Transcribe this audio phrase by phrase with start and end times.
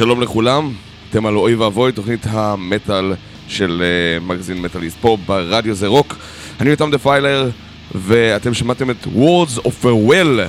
[0.00, 0.72] שלום לכולם,
[1.10, 3.12] אתם על אוי ואבוי, תוכנית המטאל
[3.48, 6.16] של uh, מגזין מטאליסט פה ברדיו זה רוק.
[6.60, 7.50] אני איתם דה פיילר,
[7.94, 10.40] ואתם שמעתם את Words of Farewell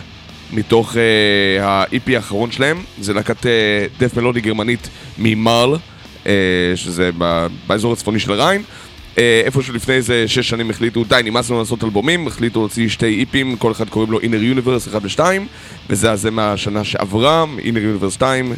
[0.54, 1.02] מתוך אה,
[1.60, 2.84] uh, ה-EP האחרון שלהם.
[3.00, 3.46] זה להקת
[4.00, 5.76] death uh, מלודי גרמנית ממרל,
[6.24, 6.28] uh,
[6.76, 8.64] שזה ב- באזור הצפוני של ריין.
[9.16, 13.16] Uh, איפה לפני איזה שש שנים החליטו, די, נמאס לנו לעשות אלבומים, החליטו להוציא שתי
[13.18, 15.22] EP-ים, כל אחד קוראים לו Inner Universe 1 ו-2,
[15.90, 18.54] וזה הזה מהשנה שעברה, Inner Universe 2.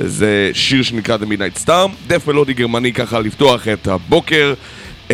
[0.00, 4.54] זה שיר שנקרא The Midnight Star, דף מלודי גרמני ככה לפתוח את הבוקר.
[5.08, 5.12] Uh,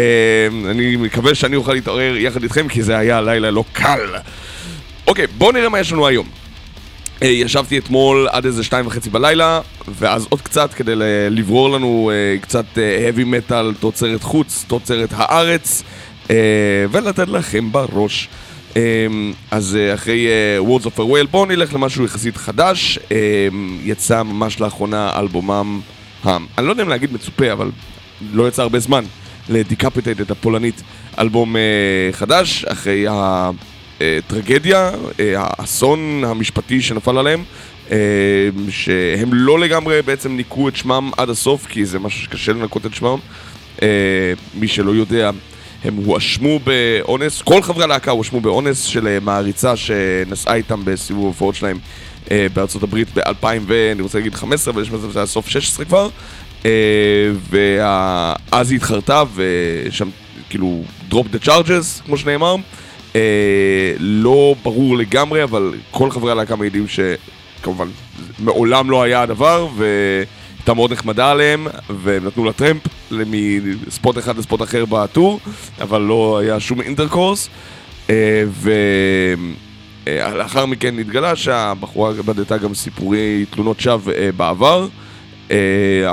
[0.71, 4.15] אני מקווה שאני אוכל להתעורר יחד איתכם, כי זה היה לילה לא קל.
[5.07, 6.27] אוקיי, בואו נראה מה יש לנו היום.
[7.23, 10.93] אה, ישבתי אתמול עד איזה שתיים וחצי בלילה, ואז עוד קצת כדי
[11.31, 15.83] לברור לנו אה, קצת אה, heavy metal, תוצרת חוץ, תוצרת הארץ,
[16.91, 18.29] ולתת לכם בראש.
[18.77, 19.07] אה,
[19.51, 22.99] אז אה, אחרי אה, Words of Farewell, בואו נלך למשהו יחסית חדש.
[23.13, 23.49] אה,
[23.83, 25.81] יצא ממש לאחרונה אלבומם,
[26.27, 27.71] אני לא יודע אם להגיד מצופה, אבל
[28.33, 29.05] לא יצא הרבה זמן,
[29.49, 30.83] לדיקפיטייטד הפולנית,
[31.19, 31.63] אלבום אה,
[32.13, 33.51] חדש, אחרי ה...
[34.27, 37.45] טרגדיה, אה, האסון המשפטי שנפל עליהם,
[38.71, 42.95] שהם לא לגמרי בעצם ניקו את שמם עד הסוף, כי זה משהו שקשה לנקות את
[42.95, 43.19] שמם.
[44.55, 45.31] מי שלא יודע,
[45.85, 51.55] הם הואשמו באונס, כל חברי הלהקה הואשמו באונס של אה, מעריצה שנסעה איתם בסיבוב ההופעות
[51.55, 51.79] שלהם
[52.31, 55.85] אה, בארצות הברית ב-2000 ואני רוצה להגיד 15, אבל יש מצב שזה היה סוף 16
[55.85, 56.09] כבר.
[56.65, 56.71] אה,
[57.51, 60.09] ואז היא התחרתה ושם
[60.51, 62.57] כאילו drop the charges, כמו שנאמר.
[63.99, 67.89] לא ברור לגמרי, אבל כל חברי הלהקה מעידים שכמובן
[68.39, 69.69] מעולם לא היה הדבר,
[70.65, 72.83] והייתה מאוד נחמדה עליהם, והם נתנו לה טרמפ
[73.87, 75.41] מספוט אחד לספוט אחר בטור,
[75.81, 77.49] אבל לא היה שום אינטרקורס.
[78.11, 78.45] אה,
[80.07, 84.89] ולאחר מכן התגלה שהבחורה בדתה גם סיפורי תלונות שווא אה, בעבר,
[85.51, 85.57] אה,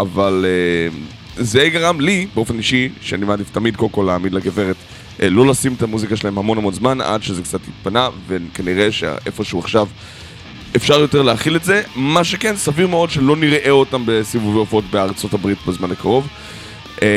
[0.02, 0.98] אבל אה,
[1.38, 4.76] זה גרם לי, באופן אישי, שאני מעדיף תמיד קודם כל להעמיד לגברת
[5.22, 9.60] אה, לא לשים את המוזיקה שלהם המון המון זמן עד שזה קצת יתפנה, וכנראה שאיפשהו
[9.60, 9.88] עכשיו
[10.76, 11.82] אפשר יותר להכיל את זה.
[11.96, 16.28] מה שכן, סביר מאוד שלא נראה אותם בסיבובי הופעות בארצות הברית בזמן הקרוב.
[17.02, 17.08] אה,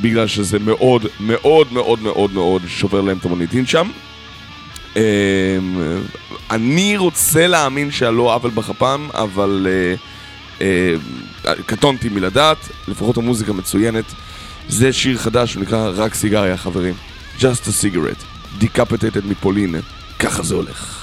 [0.00, 3.90] בגלל שזה מאוד מאוד מאוד מאוד מאוד שובר להם את המוניטין שם.
[4.96, 5.02] אה,
[6.50, 9.94] אני רוצה להאמין שעל לא עוול בכפם, אבל אה,
[11.46, 14.04] אה, קטונתי מלדעת, לפחות המוזיקה מצוינת.
[14.68, 16.94] זה שיר חדש שנקרא רק סיגריה חברים.
[17.38, 18.24] Just a cigarette,
[18.62, 19.74] Decapitated מפולין,
[20.18, 20.99] ככה זה הולך.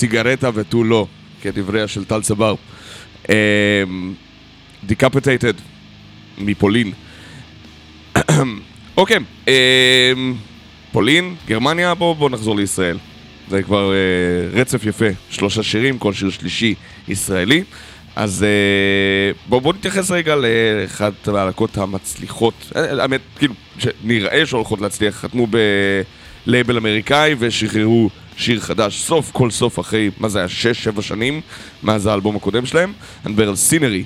[0.00, 1.06] סיגרטה ותו לא,
[1.42, 2.54] כדבריה של טל צבר.
[4.84, 5.52] דיקפטייטד,
[6.38, 6.92] מפולין.
[8.96, 9.16] אוקיי,
[9.48, 10.34] אמ,
[10.92, 12.98] פולין, גרמניה, בואו בוא נחזור לישראל.
[13.48, 16.74] זה כבר אה, רצף יפה, שלושה שירים, כל שיר שלישי
[17.08, 17.64] ישראלי.
[18.16, 25.14] אז אה, בואו בוא נתייחס רגע לאחת מהלהקות המצליחות, אה, האמת, כאילו, שנראה שהולכות להצליח,
[25.14, 25.46] חתמו
[26.46, 30.48] בלייבל אמריקאי ושחררו שיר חדש סוף כל סוף אחרי, מה זה היה,
[30.96, 31.40] 6-7 שנים
[31.82, 32.92] מאז האלבום הקודם שלהם.
[33.24, 34.04] אני מדבר על סינרי,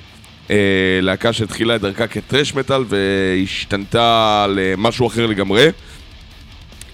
[0.49, 0.55] אה,
[1.01, 5.67] להקה שהתחילה את דרכה כטרש מטאל והשתנתה למשהו אחר לגמרי.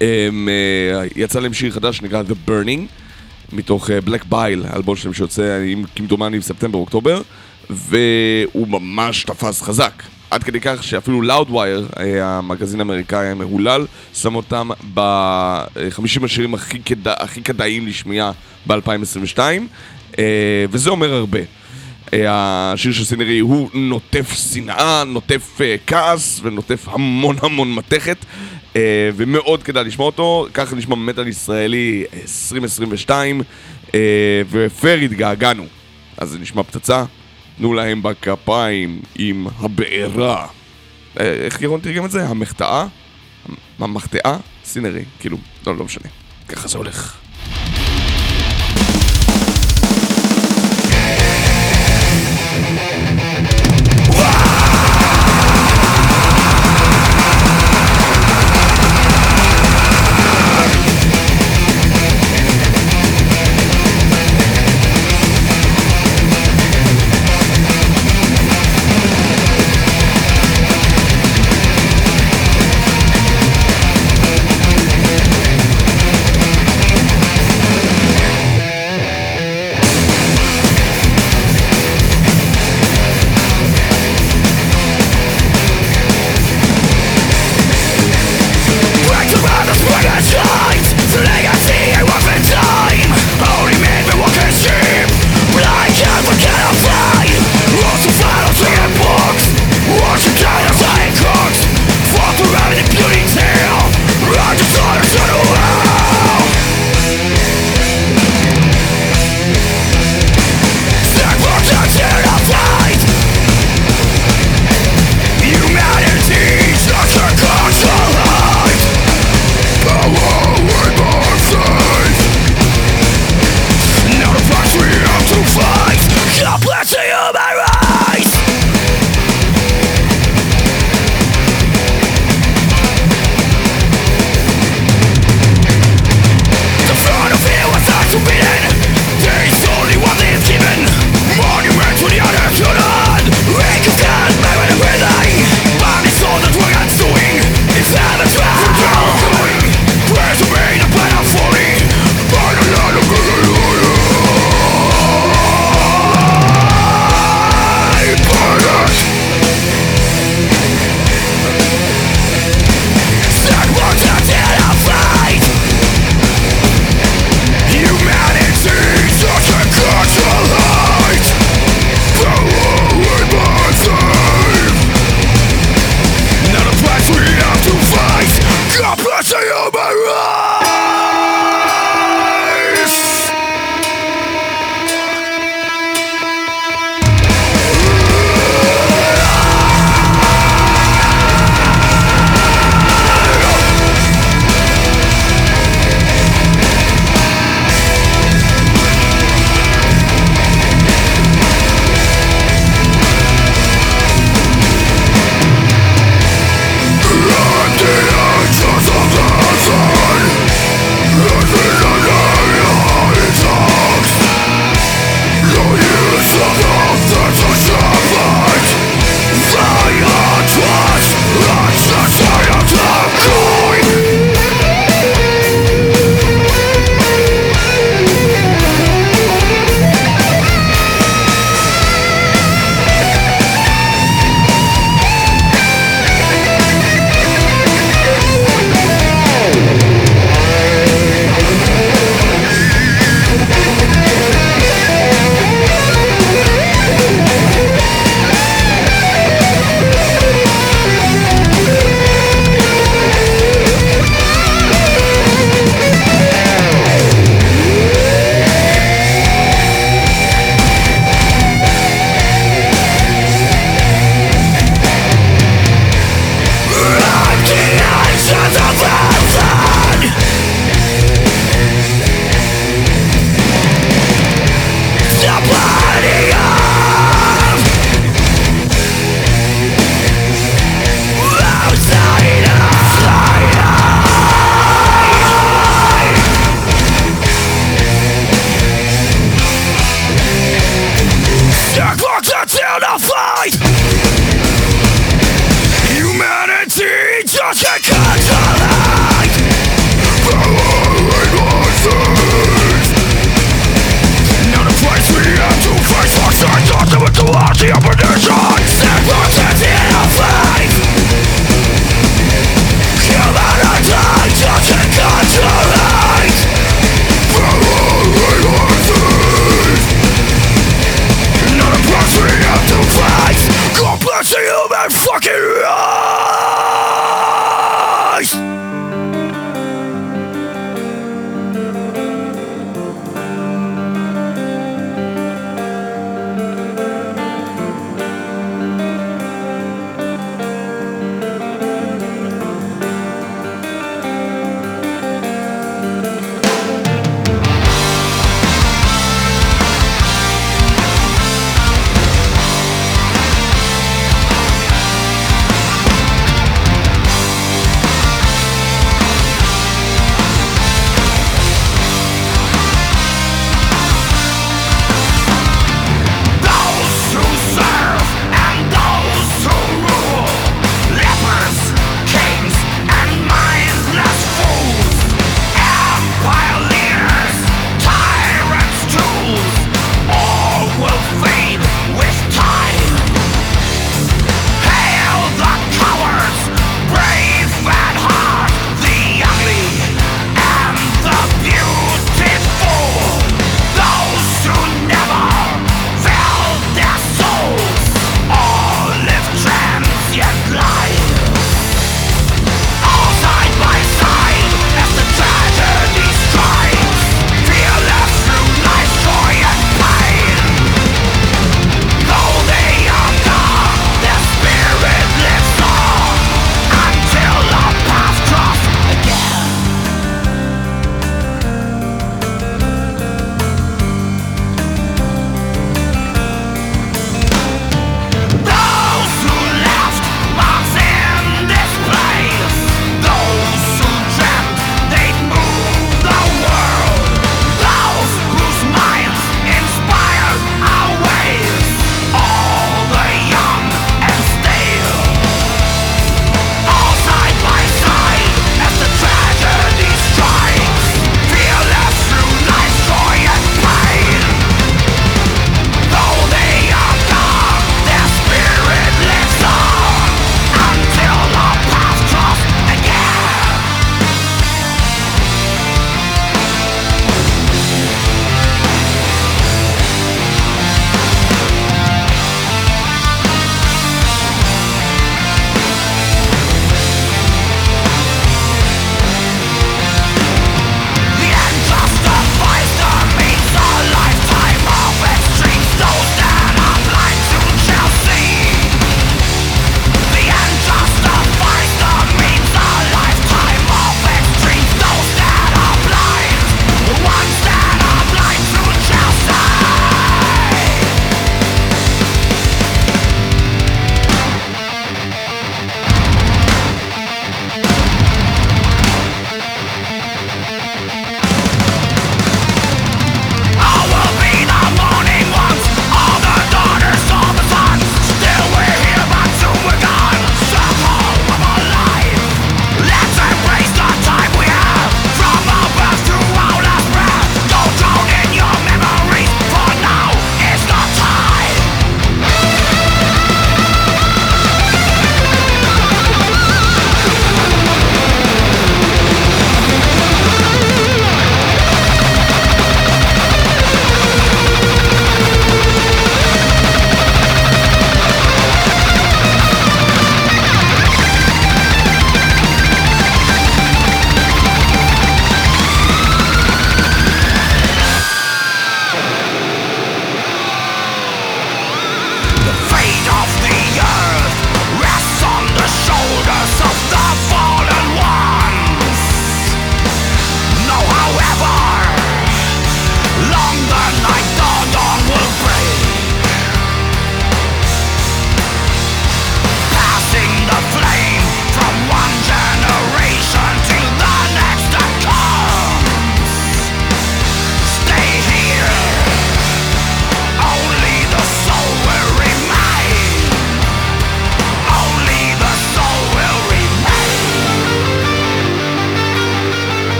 [0.00, 2.80] הם, אה, יצא להם שיר חדש שנקרא The Burning,
[3.52, 5.58] מתוך אה, Black Bile, האלבום שלהם שיוצא,
[5.96, 7.22] כמדומני, בספטמבר-אוקטובר,
[7.70, 10.02] והוא ממש תפס חזק.
[10.30, 17.42] עד כדי כך שאפילו Loudwire, המגזין האמריקאי המהולל, שם אותם ב-50 השירים הכי, כדא, הכי
[17.42, 18.32] כדאיים לשמיעה
[18.66, 19.38] ב-2022,
[20.70, 21.40] וזה אומר הרבה.
[22.12, 28.16] השיר של סינרי הוא נוטף שנאה, נוטף כעס ונוטף המון המון מתכת
[28.76, 33.42] אה, ומאוד כדאי לשמוע אותו, ככה נשמע מטאל ישראלי 2022,
[33.94, 34.00] אה,
[34.50, 35.66] ופר התגעגענו.
[36.16, 37.04] אז זה נשמע פצצה,
[37.60, 40.46] תנו להם בכפיים עם הבעירה.
[41.20, 42.28] אה, איך ירון תרגם את זה?
[42.28, 42.86] המחטאה?
[43.78, 44.36] המחטאה?
[44.64, 45.36] סינרי, כאילו,
[45.66, 46.10] לא, לא משנה.
[46.48, 47.16] ככה זה הולך.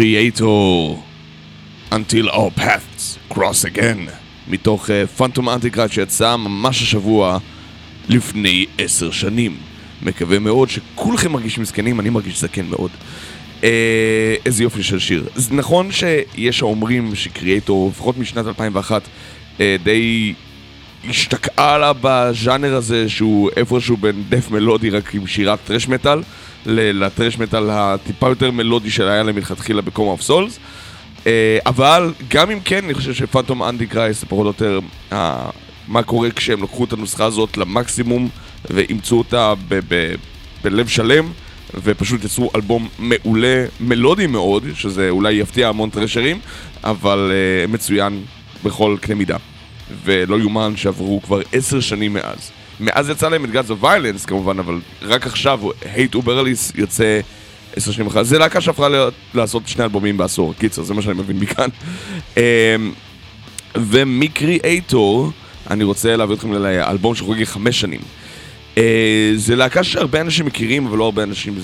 [0.00, 0.96] Kreator
[1.92, 4.10] Until Our Paths Cross Again
[4.48, 7.38] מתוך Phantom uh, Antichrist שיצא ממש השבוע
[8.08, 9.56] לפני עשר שנים.
[10.02, 12.90] מקווה מאוד שכולכם מרגישים זקנים, אני מרגיש זקן מאוד.
[13.60, 13.64] Uh,
[14.46, 15.28] איזה יופי של שיר.
[15.34, 19.02] זה נכון שיש האומרים ש Kreator, לפחות משנת 2001,
[19.56, 20.34] uh, די
[21.08, 26.22] השתקעה לה בז'אנר הזה שהוא איפשהו בין death מלודי רק עם שירת thrash metal
[26.66, 30.58] ל thrash metal הטיפה יותר מלודי שהיה להם מלכתחילה ב Coma of Souls
[31.66, 35.14] אבל גם אם כן אני חושב ש Phantom Antichrist זה פחות או יותר uh,
[35.88, 38.28] מה קורה כשהם לקחו את הנוסחה הזאת למקסימום
[38.70, 39.54] ואימצו אותה
[40.64, 41.32] בלב שלם
[41.82, 46.38] ופשוט יצרו אלבום מעולה, מלודי מאוד, שזה אולי יפתיע המון טרשרים,
[46.84, 48.22] אבל uh, מצוין
[48.64, 49.36] בכל קנה מידה.
[50.04, 52.50] ולא יאומן שעברו כבר עשר שנים מאז.
[52.80, 55.60] מאז יצא להם את Gods of Violence כמובן, אבל רק עכשיו,
[56.12, 57.20] Uber Alice יוצא
[57.76, 58.24] עשר שנים אחרי.
[58.24, 58.88] זה להקה שהפכה
[59.34, 61.68] לעשות שני אלבומים בעשור, קיצר, זה מה שאני מבין מכאן.
[62.36, 62.42] אמ,
[63.76, 65.30] ומקריאייטור,
[65.70, 68.00] אני רוצה להביא אתכם לאלבום שחוגג חמש שנים.
[68.78, 71.54] אה, זה להקה שהרבה אנשים מכירים, אבל לא הרבה אנשים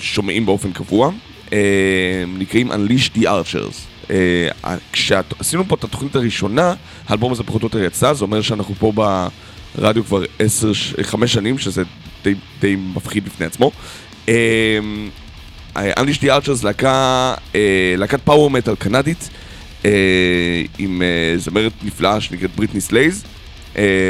[0.00, 1.10] שומעים באופן קבוע.
[1.52, 4.10] אה, נקראים Unleash the Archers.
[4.10, 6.74] אה, כשעשינו פה את התוכנית הראשונה,
[7.08, 8.92] האלבום הזה פחות או יותר יצא, זה אומר שאנחנו פה
[9.80, 11.82] ברדיו כבר עשר, חמש שנים, שזה
[12.24, 13.70] די, די מפחיד בפני עצמו.
[15.76, 19.30] Unleash the Archers להקה, אה, להקת power metal קנדית,
[19.84, 19.90] אה,
[20.78, 21.02] עם
[21.36, 23.24] זמרת נפלאה שנקראת Brittney Slayes,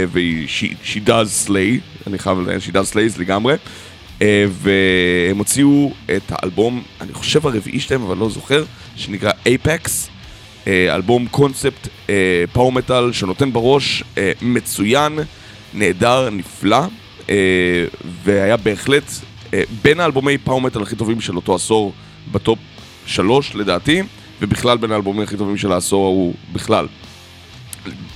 [0.08, 0.48] והיא
[0.84, 3.54] She Does Slay, אני חייב לציין She Does Slays לגמרי.
[4.50, 8.64] והם הוציאו את האלבום, אני חושב הרביעי שלהם, אבל לא זוכר,
[8.96, 10.08] שנקרא Apex,
[10.66, 11.88] אלבום קונספט
[12.52, 14.02] power metal שנותן בראש,
[14.42, 15.18] מצוין,
[15.74, 16.80] נהדר, נפלא,
[17.30, 17.34] אה,
[18.24, 19.04] והיה בהחלט
[19.82, 21.92] בין האלבומי power metal הכי טובים של אותו עשור
[22.32, 22.58] בטופ
[23.06, 24.02] שלוש לדעתי,
[24.40, 26.86] ובכלל בין האלבומים הכי טובים של העשור ההוא בכלל,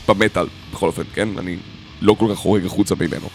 [0.08, 1.28] במטאל בכל אופן, כן?
[1.38, 1.56] אני
[2.02, 3.28] לא כל כך חורג החוצה ממנו.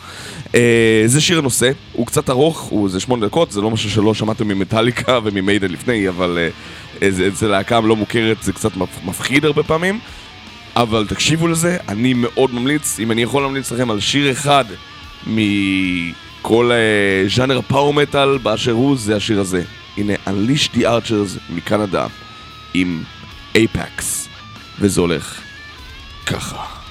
[0.55, 4.13] אה, זה שיר הנושא, הוא קצת ארוך, הוא זה שמונה דקות, זה לא משהו שלא
[4.13, 6.37] שמעתם ממטאליקה וממיידן לפני, אבל
[7.01, 8.71] אה, זה להקה לא מוכרת, זה קצת
[9.05, 9.99] מפחיד הרבה פעמים.
[10.77, 14.65] אבל תקשיבו לזה, אני מאוד ממליץ, אם אני יכול להמליץ לכם על שיר אחד
[15.27, 19.63] מכל אה, ז'אנר פאור מטאל באשר הוא, זה השיר הזה.
[19.97, 22.07] הנה, Unleash the Archers מקנדה
[22.73, 23.03] עם
[23.55, 24.27] אייפקס,
[24.79, 25.41] וזה הולך
[26.25, 26.86] ככה.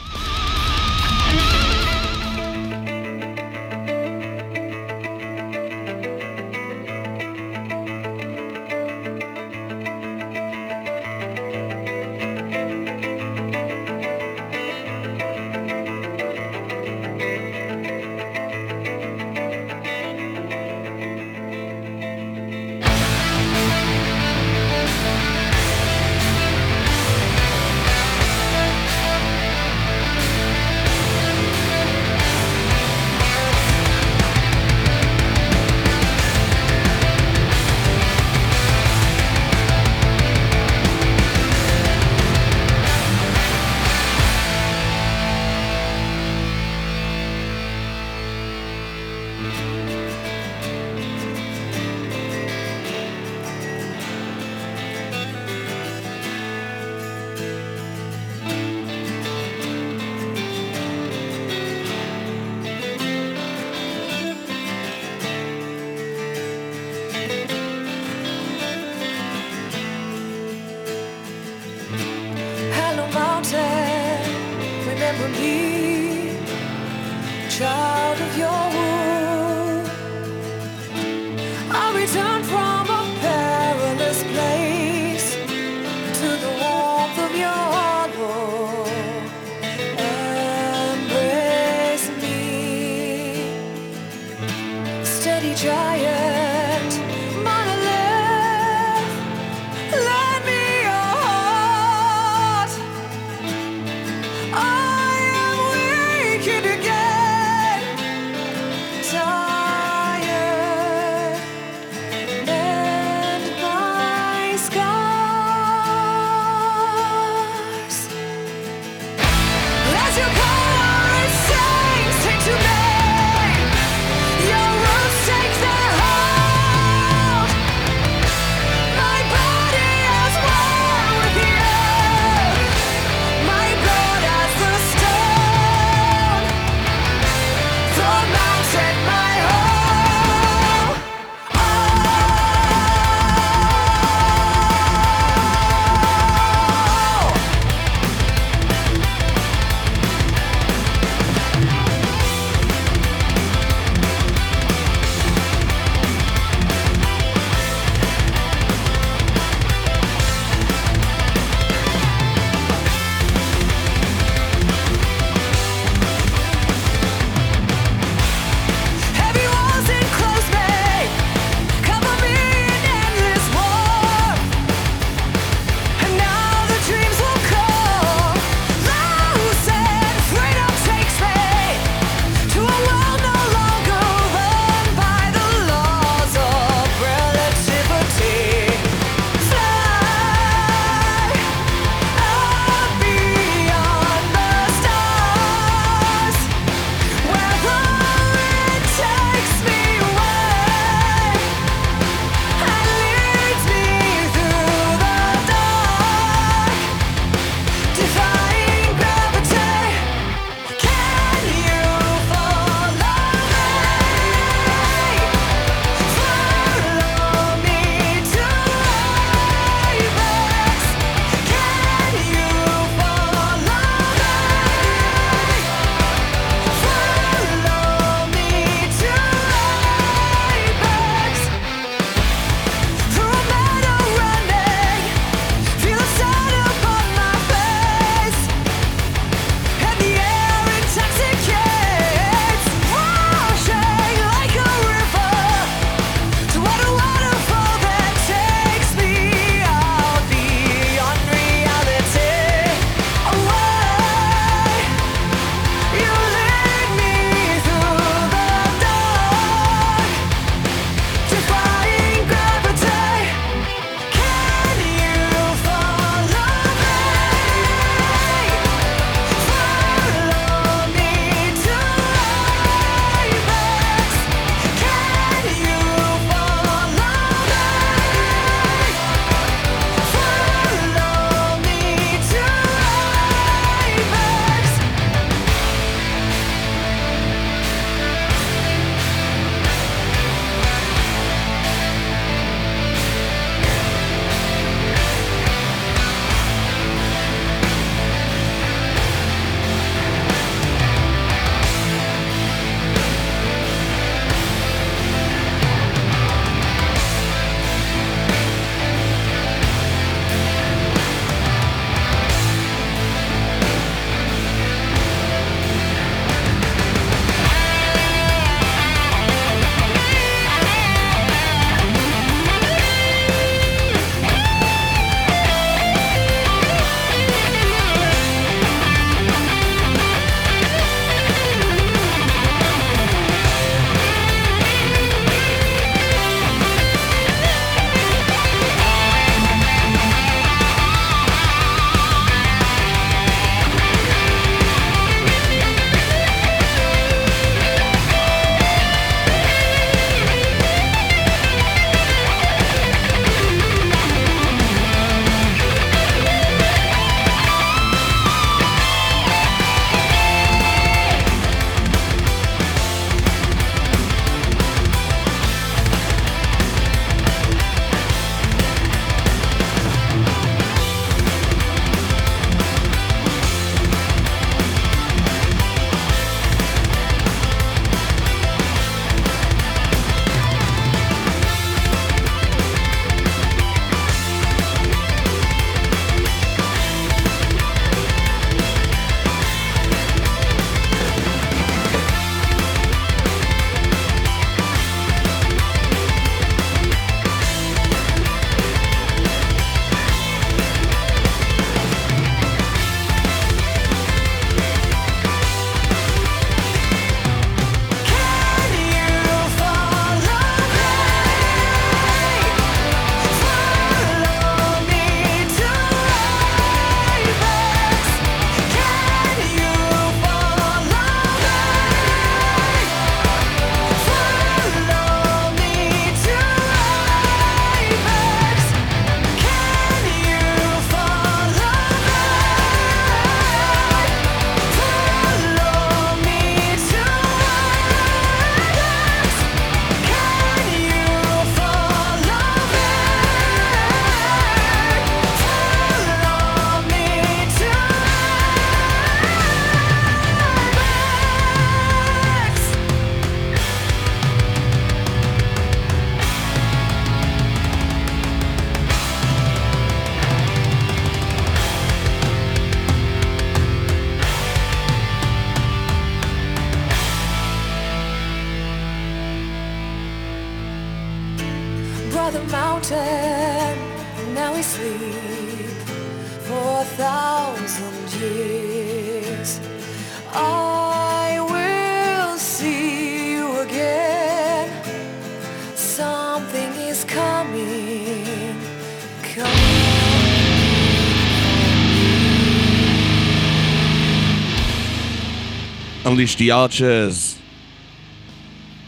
[496.07, 497.37] Unleash the Archers,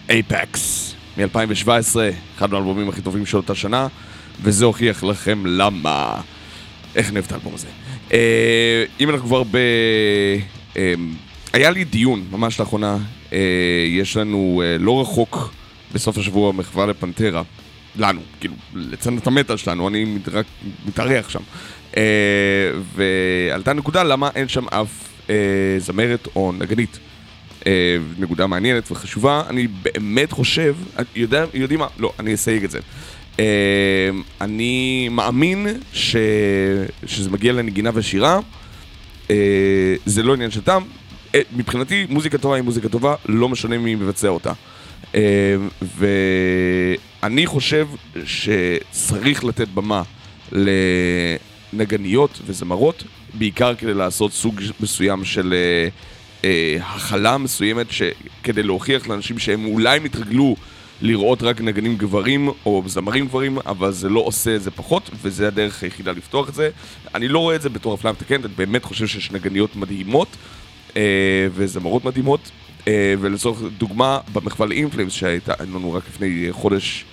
[0.09, 0.59] Apex,
[1.17, 1.97] מ-2017,
[2.37, 3.87] אחד מהאלבומים הכי טובים של אותה שנה,
[4.43, 6.21] וזה הוכיח לכם למה.
[6.95, 7.67] איך נאהב את האלבום הזה.
[8.13, 9.57] אה, אם אנחנו כבר ב...
[10.77, 10.95] אה,
[11.53, 12.97] היה לי דיון ממש לאחרונה,
[13.33, 13.39] אה,
[13.89, 15.53] יש לנו אה, לא רחוק
[15.93, 17.43] בסוף השבוע מחווה לפנטרה,
[17.97, 20.47] לנו, כאילו, לצנת המטה שלנו, אני רק
[20.87, 21.43] מתארח שם.
[21.97, 22.03] אה,
[22.95, 25.35] ועלתה נקודה למה אין שם אף אה,
[25.79, 26.99] זמרת או נגנית.
[27.67, 30.77] אה, נקודה מעניינת וחשובה, אני באמת חושב,
[31.17, 31.87] יודע, יודעים מה?
[31.99, 32.79] לא, אני אסייג את זה.
[33.41, 36.17] אה, אני מאמין ש...
[37.07, 38.41] שזה מגיע לנגינה ושירה,
[39.31, 40.83] אה, זה לא עניין של טעם.
[41.57, 44.53] מבחינתי, מוזיקה טובה היא מוזיקה טובה, לא משנה מי מבצע אותה.
[45.99, 47.89] ואני חושב
[48.25, 50.03] שצריך לתת במה
[51.73, 53.05] לנגניות וזמרות,
[53.35, 55.55] בעיקר כדי לעשות סוג מסוים של
[56.45, 58.03] אה, הכלה מסוימת, ש...
[58.43, 60.57] כדי להוכיח לאנשים שהם אולי מתרגלו
[61.03, 65.49] לראות רק נגנים גברים או זמרים גברים, אבל זה לא עושה את זה פחות, וזה
[65.49, 66.71] הדרך היחידה לפתוח את זה.
[67.15, 70.29] אני לא רואה את זה בתור אפליה מתקנת, אני באמת חושב שיש נגניות מדהימות
[70.97, 72.51] אה, וזמרות מדהימות.
[72.89, 77.05] אה, ולצורך דוגמה, במחווה לאינפלאמס שהייתה לנו רק לפני חודש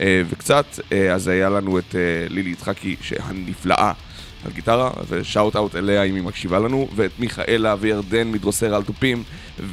[0.00, 3.92] אה, וקצת, אה, אז היה לנו את אה, לילי יצחקי הנפלאה
[4.44, 9.22] על גיטרה, ושאוט אאוט אליה אם היא מקשיבה לנו, ואת מיכאלה וירדן מדרוסר על תופים,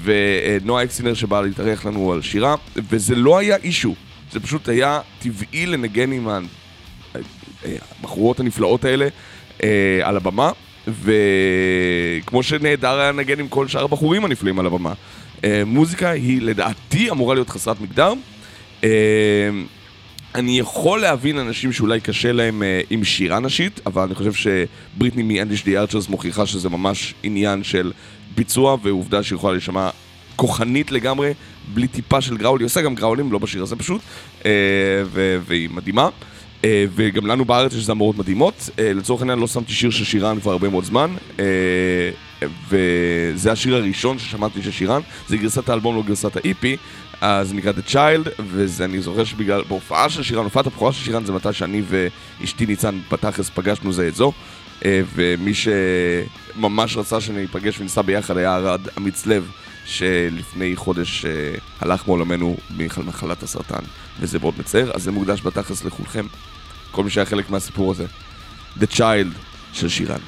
[0.03, 3.95] ונועה אקסינר שבאה להתארח לנו על שירה, וזה לא היה אישו,
[4.32, 6.28] זה פשוט היה טבעי לנגן עם
[7.99, 9.07] הבחורות הנפלאות האלה
[9.63, 10.51] אה, על הבמה,
[10.88, 14.93] וכמו שנהדר היה לנגן עם כל שאר הבחורים הנפלאים על הבמה.
[15.43, 18.13] אה, מוזיקה היא לדעתי אמורה להיות חסרת מגדר.
[20.36, 25.41] אני יכול להבין אנשים שאולי קשה להם אה, עם שירה נשית, אבל אני חושב שבריטני
[25.41, 27.91] the Archers מוכיחה שזה ממש עניין של
[28.36, 29.89] ביצוע, ועובדה שהיא יכולה להישמע
[30.36, 31.34] כוחנית לגמרי,
[31.73, 34.01] בלי טיפה של גראול, היא עושה גם גראולים, לא בשיר הזה פשוט,
[34.45, 34.51] אה,
[35.05, 36.09] ו- והיא מדהימה.
[36.65, 38.69] אה, וגם לנו בארץ יש זמרות מדהימות.
[38.79, 41.45] אה, לצורך העניין לא שמתי שיר של שירן כבר הרבה מאוד זמן, אה,
[42.69, 46.65] וזה השיר הראשון ששמעתי של שירן, זה גרסת האלבום, לא גרסת ה-EP,
[47.22, 51.26] אז זה נקרא The Child, ואני זוכר שבגלל, בהופעה של שירן, הופעת הבכורה של שירן
[51.26, 54.32] זה מתי שאני ואשתי ניצן בתכלס פגשנו זה את זו,
[54.86, 59.51] אה, ומי שממש רצה שניפגש וניסע ביחד היה ארד אמיץ לב,
[59.86, 61.32] שלפני חודש אה,
[61.80, 63.84] הלך מעולמנו ממחלת הסרטן,
[64.19, 66.26] וזה מאוד מצער, אז זה מוקדש בתכלס לכולכם,
[66.91, 68.05] כל מי שהיה חלק מהסיפור הזה.
[68.80, 69.36] The Child
[69.74, 70.19] של שירן.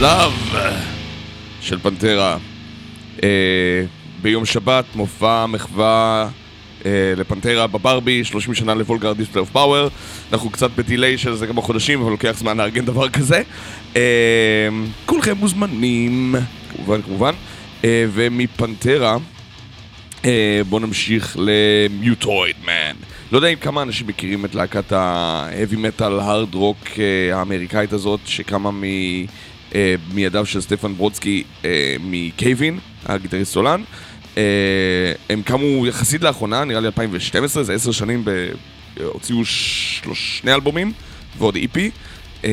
[0.00, 0.56] This Love
[1.60, 2.38] של פנטרה.
[3.22, 3.28] אה,
[4.22, 6.28] ביום שבת מופע מחווה
[6.86, 9.88] אה, לפנטרה בברבי, 30 שנה ל Vulgar Display of Power.
[10.32, 13.42] אנחנו קצת ב delay של זה כמה חודשים, אבל לוקח זמן לארגן דבר כזה.
[13.96, 14.68] אה,
[15.06, 16.34] כולכם מוזמנים,
[16.76, 17.34] כמובן, כמובן.
[17.84, 19.16] אה, ומפנטרה,
[20.24, 22.96] אה, בואו נמשיך ל Mutoid Man.
[23.32, 28.70] לא יודע אם כמה אנשים מכירים את להקת metal hard rock אה, האמריקאית הזאת שקמה
[28.70, 28.82] מ...
[29.74, 33.82] אה, מידיו של סטפן ברודסקי אה, מקייבין, הגיטריסט סולן.
[34.36, 34.42] אה,
[35.28, 38.30] הם קמו יחסית לאחרונה, נראה לי 2012, זה עשר שנים, ב...
[39.04, 40.38] הוציאו שלוש...
[40.38, 40.92] שני אלבומים
[41.38, 41.90] ועוד איפי.
[42.44, 42.50] אה,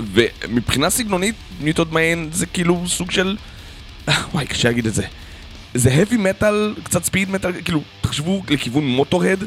[0.00, 3.36] ומבחינה סגנונית, מיוטוד מיין זה כאילו סוג של...
[4.32, 5.02] וואי, קשה להגיד את זה.
[5.74, 9.38] זה heavy metal, קצת ספיד מטאל, כאילו, תחשבו לכיוון מוטורד,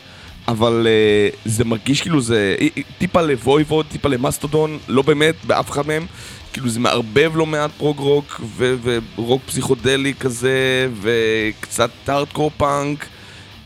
[0.48, 2.56] אבל uh, זה מרגיש כאילו זה
[2.98, 6.06] טיפה ל Voivod, טיפה למאסטודון, לא באמת, באף אחד מהם.
[6.54, 8.76] כאילו זה מערבב לא מעט prog rock ו-
[9.18, 13.06] ורוק פסיכודלי כזה, וקצת hardcore punk,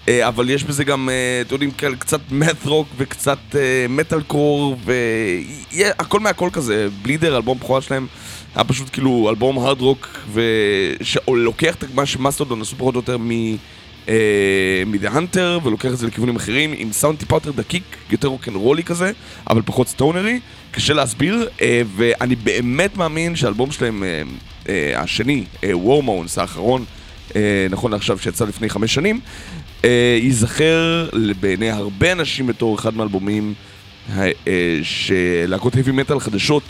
[0.06, 3.40] uh, אבל יש בזה גם, uh, אתם יודעים, קצת math rock וקצת
[3.90, 6.88] מטאל קור, והכל מהכל כזה.
[7.02, 8.08] Bleeder, אלבום בכורה שלהם.
[8.56, 10.20] היה פשוט כאילו אלבום hard rock,
[11.02, 13.30] שלוקח את מה שמאסטודון עשו פחות או יותר מ...
[14.86, 19.12] מדה הנטר, ולוקח את זה לכיוונים אחרים, עם סאונד טיפה יותר דקיק, יותר רוקנרולי כזה,
[19.50, 20.40] אבל פחות סטונרי,
[20.72, 24.22] קשה להסביר, אה, ואני באמת מאמין שהאלבום שלהם, אה,
[24.70, 26.86] אה, השני, וורמונס, האחרון,
[27.70, 29.20] נכון לעכשיו שיצא לפני חמש שנים,
[30.22, 33.54] ייזכר בעיני הרבה אנשים בתור אחד מהאלבומים
[34.84, 36.64] שלהקות heavy metal חדשות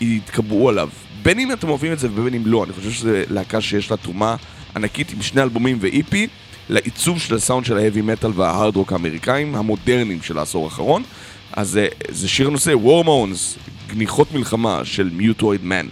[0.00, 0.88] יתקבעו עליו.
[1.22, 3.96] בין אם אתם אוהבים את זה ובין אם לא, אני חושב שזו להקה שיש לה
[3.96, 4.36] תרומה
[4.76, 6.26] ענקית עם שני אלבומים ואיפי
[6.68, 11.02] לעיצוב של הסאונד של ההאבי מטאל וההארד רוק האמריקאים המודרניים של העשור האחרון.
[11.52, 13.58] אז זה, זה שיר הנושא, וורמונס,
[13.88, 15.86] גניחות מלחמה של מיוטויד מן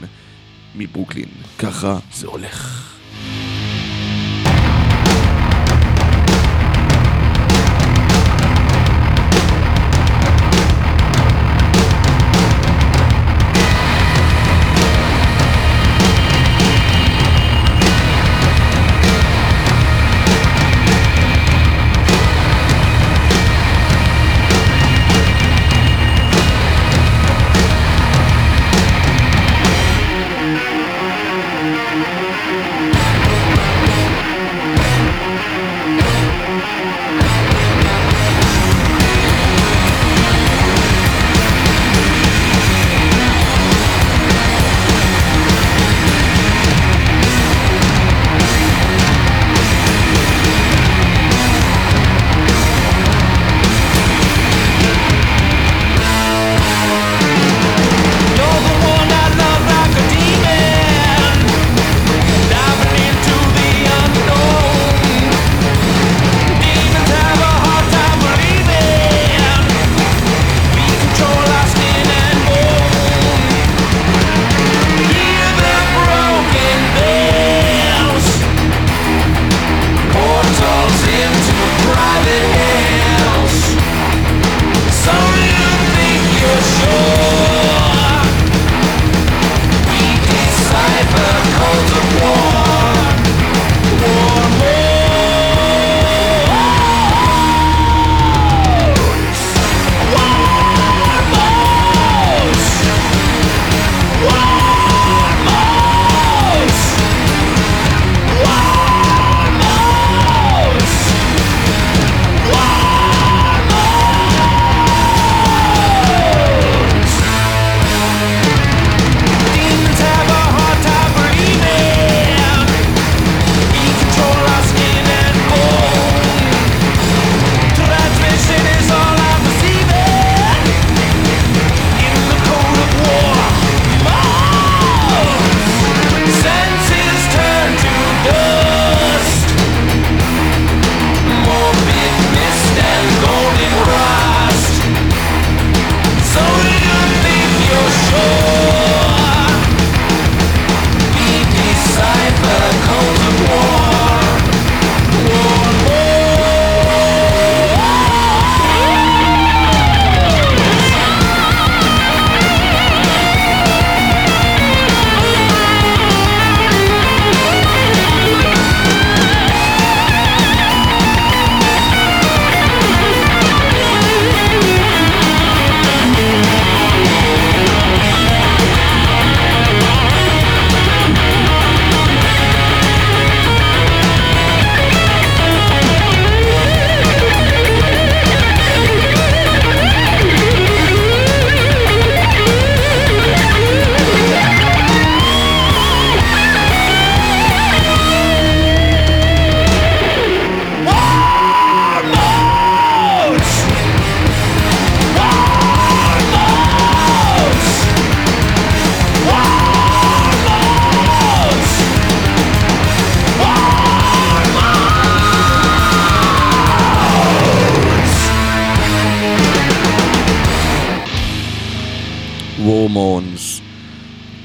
[0.74, 1.28] מברוקלין.
[1.58, 2.84] ככה זה הולך.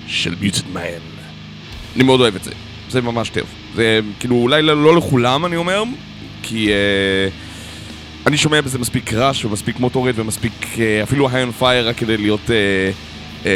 [0.07, 1.13] של Mutoid Man.
[1.95, 2.51] אני מאוד אוהב את זה,
[2.89, 3.43] זה ממש טוב.
[3.75, 5.83] זה כאילו אולי לא, לא לכולם אני אומר,
[6.43, 11.89] כי uh, אני שומע בזה מספיק רעש ומספיק Motörhead ומספיק uh, אפילו High on Fire
[11.89, 12.41] רק כדי להיות...
[12.47, 13.47] Uh, uh,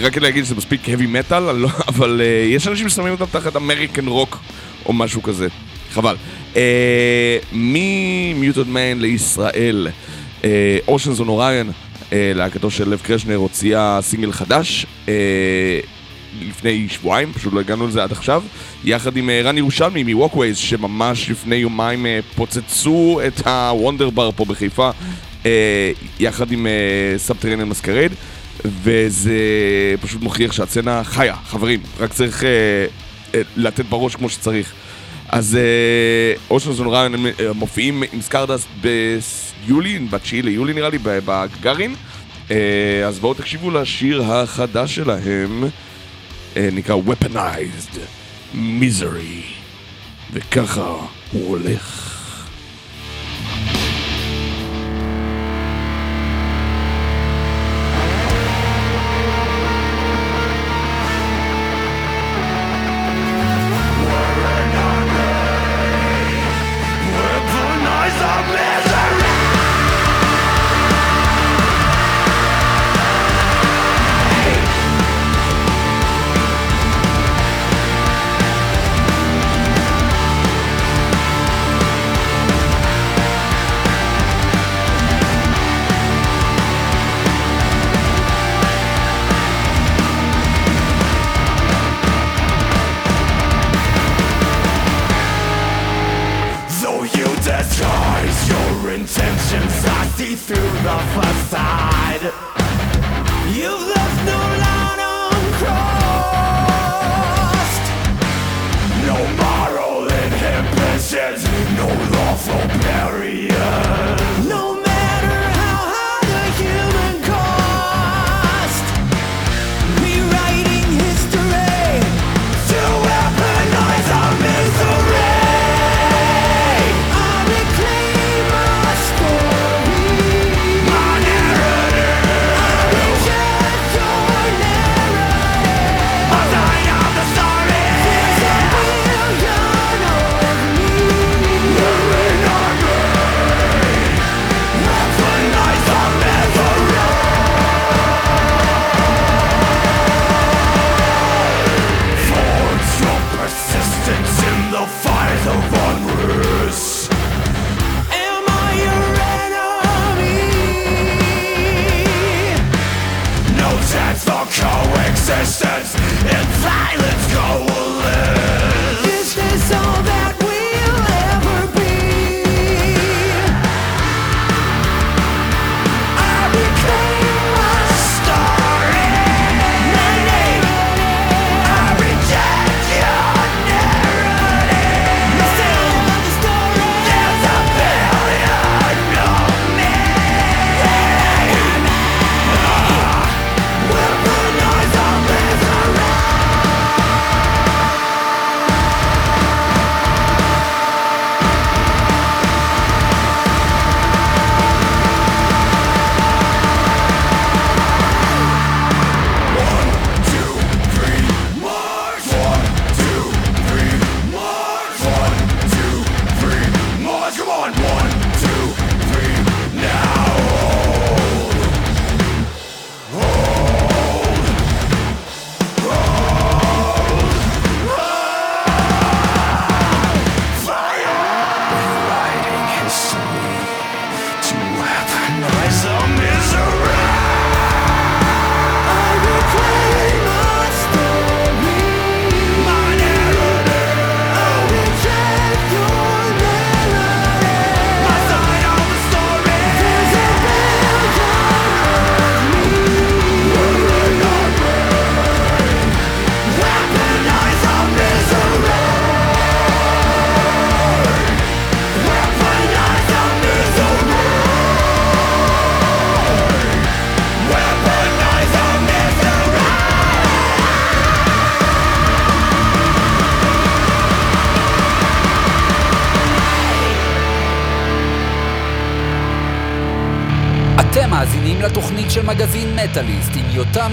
[0.00, 3.56] רק כדי להגיד שזה מספיק heavy metal, לא, אבל uh, יש אנשים ששמים אותם תחת
[3.56, 4.40] American rock
[4.86, 5.48] או משהו כזה.
[5.92, 6.16] חבל.
[6.54, 6.56] Uh,
[7.52, 9.88] מ Mutoid Man לישראל,
[10.88, 11.70] Oceans on Orion,
[12.12, 14.86] להקתו של לב קרשנר הוציאה סינגל חדש.
[15.06, 15.10] Uh,
[16.40, 18.42] לפני שבועיים, פשוט לא הגענו לזה עד עכשיו,
[18.84, 24.30] יחד עם אה, רן ירושלמי מ Walkways, שממש לפני יומיים אה, פוצצו את הוונדר בר
[24.36, 24.90] פה בחיפה,
[25.46, 26.66] אה, יחד עם
[27.16, 28.10] Subterranean Masquerade,
[28.64, 29.34] וזה
[30.00, 32.44] פשוט מוכיח שהסצנה חיה, חברים, רק צריך
[33.56, 34.72] לתת בראש כמו שצריך.
[35.28, 35.58] אז
[36.50, 37.12] Oceans on Orion
[37.54, 38.68] מופיעים עם סקרדסט
[39.66, 41.94] ביולי, ב-9 ליולי נראה לי, בגארין.
[43.06, 45.64] אז בואו תקשיבו לשיר החדש שלהם.
[46.56, 47.98] נקרא Weaponized
[48.54, 49.44] Misery,
[50.32, 50.94] וככה
[51.32, 52.09] הוא הולך.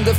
[0.07, 0.15] עם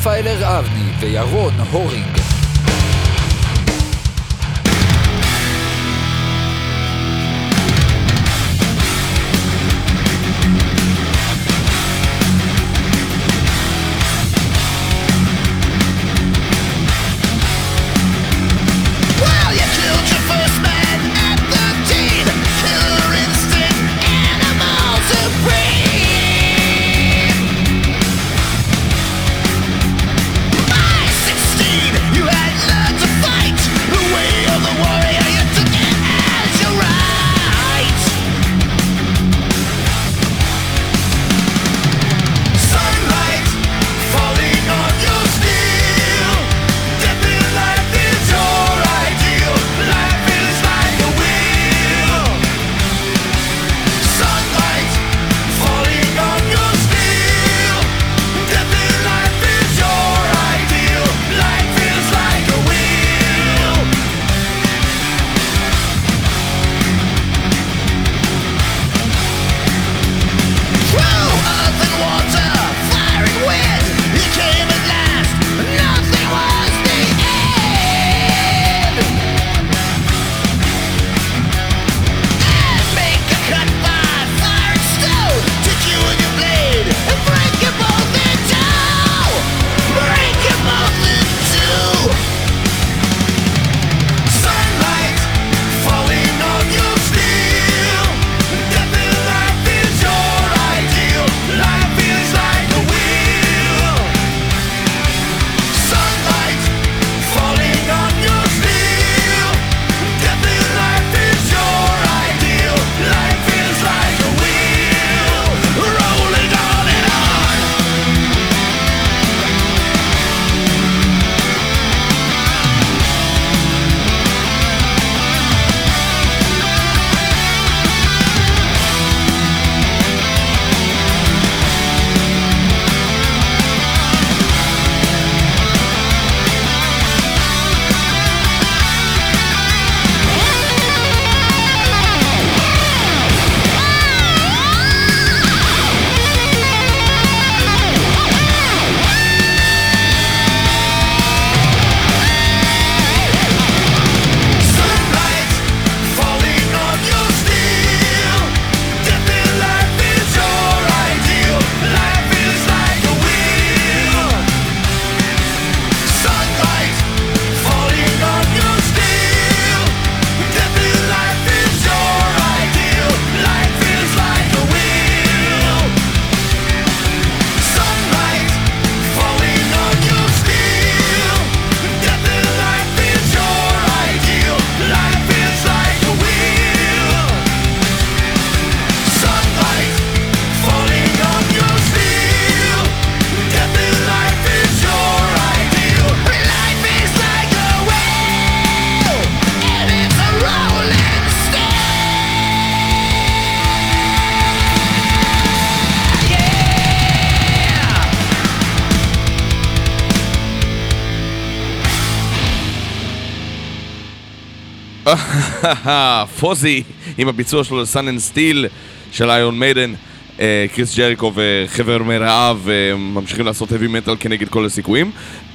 [216.40, 216.82] Fozzy
[217.18, 218.66] עם הביצוע שלו ל Sun and Steel
[219.12, 219.94] של מיידן.
[220.40, 225.10] אה, קריס ג'ריקו וחבר מרעיו אה, ממשיכים לעשות heavy metal כנגד כל הסיכויים.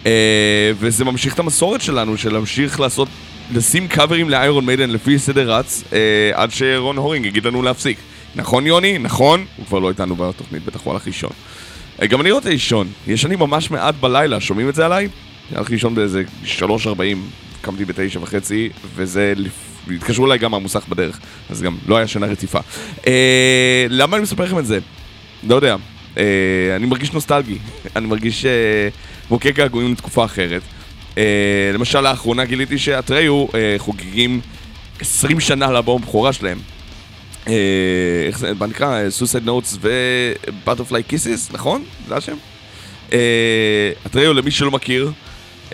[0.06, 3.08] אה, וזה ממשיך את המסורת שלנו של להמשיך לעשות,
[3.54, 5.84] לשים קאברים לאיירון מיידן לפי סדר רץ
[6.34, 7.98] עד שרון הורינג יגיד לנו להפסיק.
[8.36, 8.98] נכון יוני?
[8.98, 9.46] נכון?
[9.58, 11.30] הוא כבר לא איתנו בתוכנית, בטח הוא הלך לישון.
[12.10, 15.08] גם אני רוצה לישון, ישנים ממש מעט בלילה, שומעים את זה עליי?
[15.56, 16.24] הלכתי לישון באיזה
[16.60, 16.66] 3.40,
[17.62, 19.34] קמתי בתשע וחצי, וזה...
[19.36, 21.20] לפ- התקשרו אליי גם מהמוסך בדרך,
[21.50, 22.60] אז גם לא היה שינה רציפה.
[23.08, 24.80] אה, למה אני מספר לכם את זה?
[25.44, 25.76] לא יודע.
[26.18, 26.24] אה,
[26.76, 27.58] אני מרגיש נוסטלגי,
[27.96, 28.52] אני מרגיש אה,
[29.30, 30.62] מוכה געגועים לתקופה אחרת.
[31.18, 34.42] אה, למשל, לאחרונה גיליתי ש Atreyu אה, חוגגים
[35.00, 36.60] 20 שנה לאלבום הבכורה שלהם.
[37.48, 37.54] אה,
[38.28, 39.10] איך זה מה נקרא?
[39.10, 41.84] Suicide Notes ו Butterfly Kisses, נכון?
[42.08, 42.36] זה השם?
[43.14, 45.12] אה, אתריו, למי שלא מכיר, אה,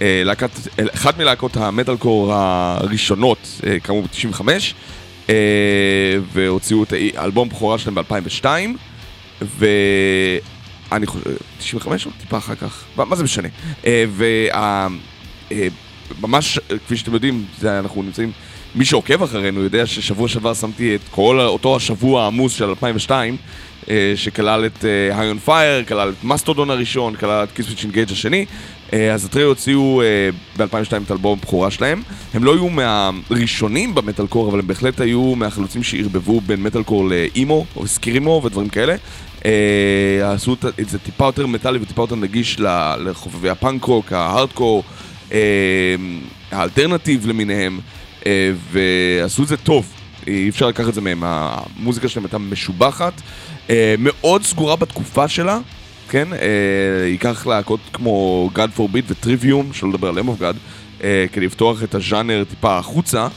[0.01, 4.41] להקת, אה, אחת מלהקות המטאל קור הראשונות, אה, כאמור ב-95,
[5.29, 5.35] אה,
[6.33, 8.45] והוציאו את האלבום הבכורה שלהם ב-2002,
[9.41, 12.83] ואני חושב, 95 או טיפה אחר כך?
[12.95, 13.47] מה, זה משנה?
[13.85, 14.87] אה, וה...
[15.51, 15.67] אה,
[16.21, 18.31] ממש, אה, כפי שאתם יודעים, זה, אנחנו נמצאים,
[18.75, 23.37] מי שעוקב אחרינו יודע ששבוע שעבר שמתי את כל אותו השבוע העמוס של 2002,
[23.89, 24.83] אה, שכלל את
[25.13, 28.45] High on Fire, כלל את מסטודון הראשון, כלל את Killswitch Engage השני.
[28.93, 30.01] אה, אז Atreyu הוציאו
[30.57, 32.01] ב-2002 את אלבום הבכורה שלהם.
[32.33, 37.09] הם לא היו מהראשונים במטאל קור, אבל הם בהחלט היו מהחלוצים שערבבו בין metalcore ל
[37.09, 38.95] emo, או screamo ודברים כאלה.
[39.45, 42.59] אה, עשו את זה טיפה יותר מטאלי וטיפה יותר נגיש
[42.99, 44.83] לחובבי ה punk rock, ההארדקור,
[45.31, 45.95] אה,
[46.51, 47.79] ה alternative למיניהם,
[48.25, 49.93] אה, ועשו את זה טוב.
[50.27, 53.13] אי אפשר לקחת את זה מהם, המוזיקה שלהם הייתה משובחת,
[53.69, 55.59] אה, מאוד סגורה בתקופה שלה,
[56.09, 56.33] כן?
[56.33, 60.55] אה, ייקח להקות כמו God Forbid ו Trivium, שלא לדבר על Lamb of God,
[61.03, 63.27] אה, כדי לפתוח את הז'אנר טיפה החוצה,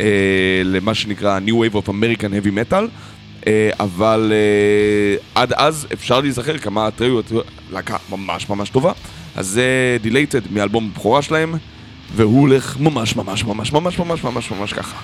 [0.00, 2.84] אה, למה שנקרא New Wave of American Heavy Metal.
[3.46, 7.20] אה, אבל אה, עד אז אפשר להיזכר כמה Atreyu
[7.72, 8.92] להקה ממש ממש טובה.
[9.36, 11.54] אז זה Dilated מאלבום הבכורה שלהם,
[12.14, 14.96] והוא הולך ממש ממש ממש ממש ממש ממש ממש ככה.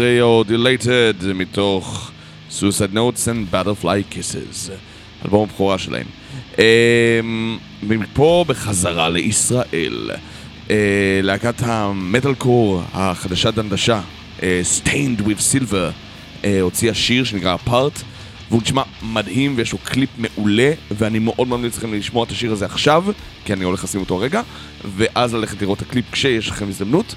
[0.00, 2.10] Atreyu, Dilated מתוך
[2.50, 4.70] Suicide Notes and Butterfly Kisses,
[5.24, 6.06] אלבום הבכורה שלהם.
[6.58, 10.10] אמ, ומפה בחזרה לישראל,
[10.70, 10.76] אה,
[11.22, 14.00] להקת המטאל קור החדשה דנדשה,
[14.42, 15.92] אה, Stained with Silver,
[16.44, 18.02] אה, הוציאה שיר שנקרא Apart,
[18.50, 22.64] והוא נשמע מדהים ויש לו קליפ מעולה, ואני מאוד ממליץ לכם לשמוע את השיר הזה
[22.64, 23.04] עכשיו,
[23.44, 24.42] כי אני הולך לשים אותו רגע,
[24.96, 27.14] ואז ללכת לראות את הקליפ כשיש לכם הזדמנות,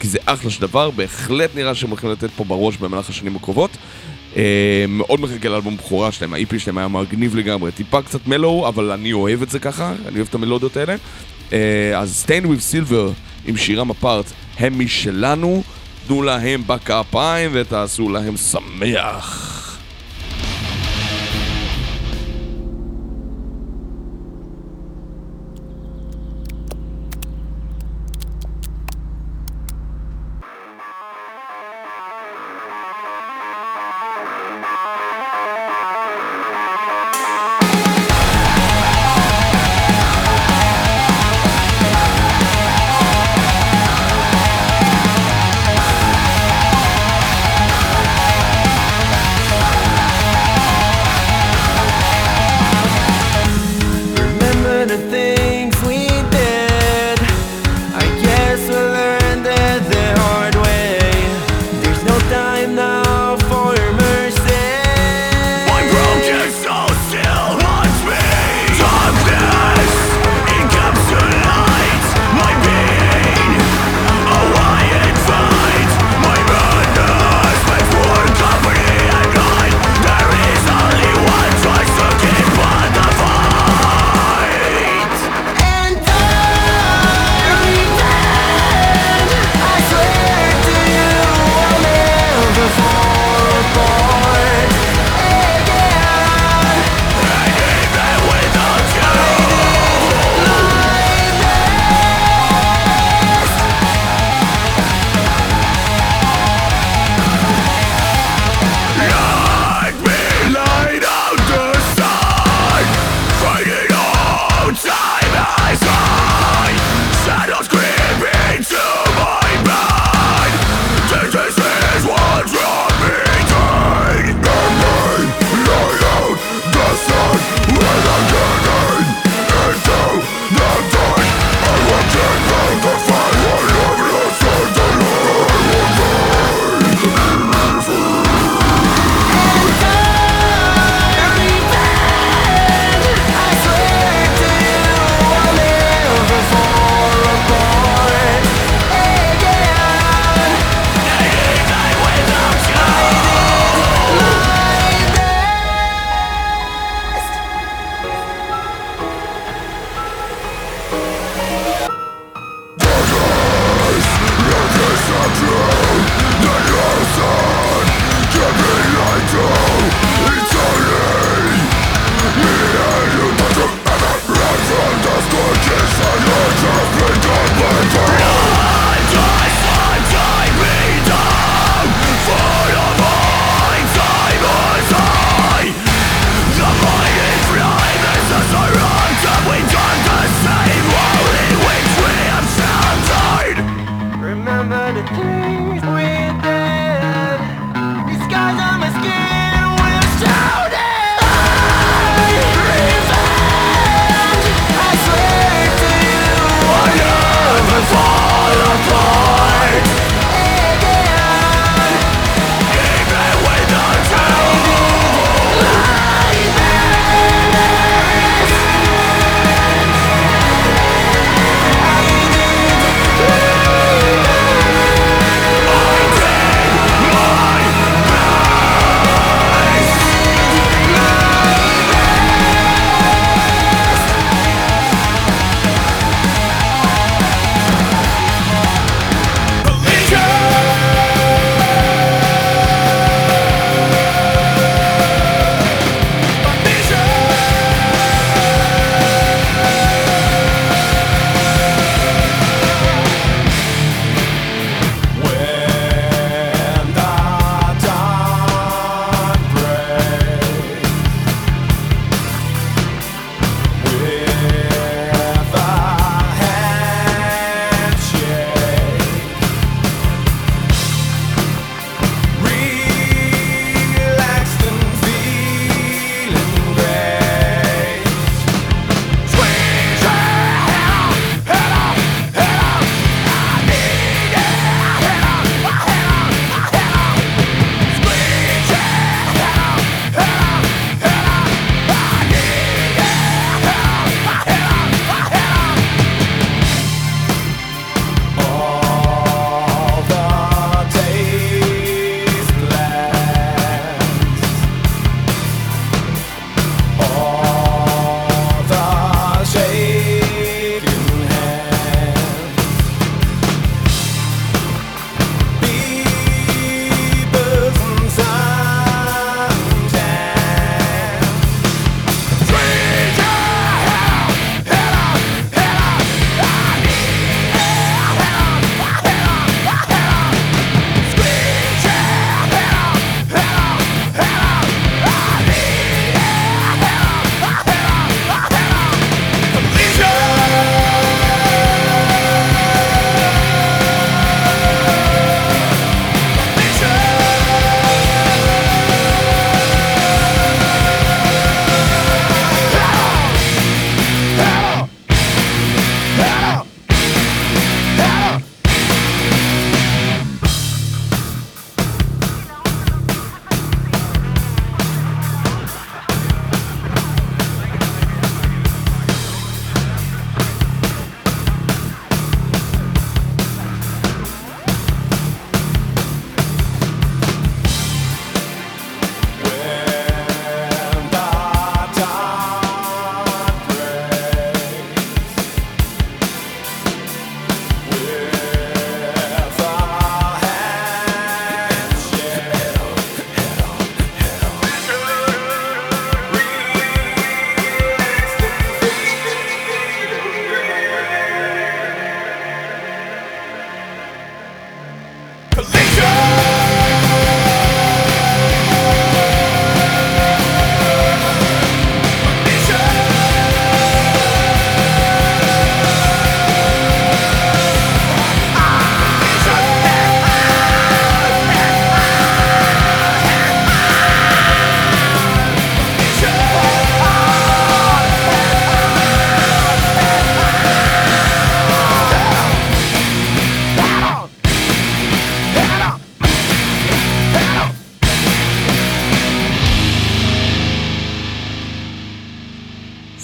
[0.00, 3.70] כי זה אחלה של דבר, בהחלט נראה שהם הולכים לתת פה בראש במהלך השנים הקרובות.
[4.36, 8.90] אה, מאוד מחכה לאלבום בכורה שלהם, ה-EP שלהם היה מגניב לגמרי, טיפה קצת מלואו, אבל
[8.90, 10.96] אני אוהב את זה ככה, אני אוהב את המלודיות האלה.
[11.52, 13.12] אה, אז Stand with Silver
[13.46, 14.26] עם שירם אפארט,
[14.58, 15.62] הם משלנו,
[16.06, 19.57] תנו להם בכפיים ותעשו להם שמח.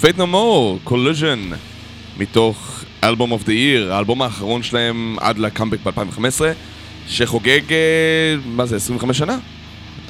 [0.05, 1.55] Faith No More, Collision,
[2.17, 6.41] מתוך Album of the Year, האלבום האחרון שלהם עד לקאמבק ב-2015,
[7.07, 9.37] שחוגג, אה, מה זה, 25 שנה?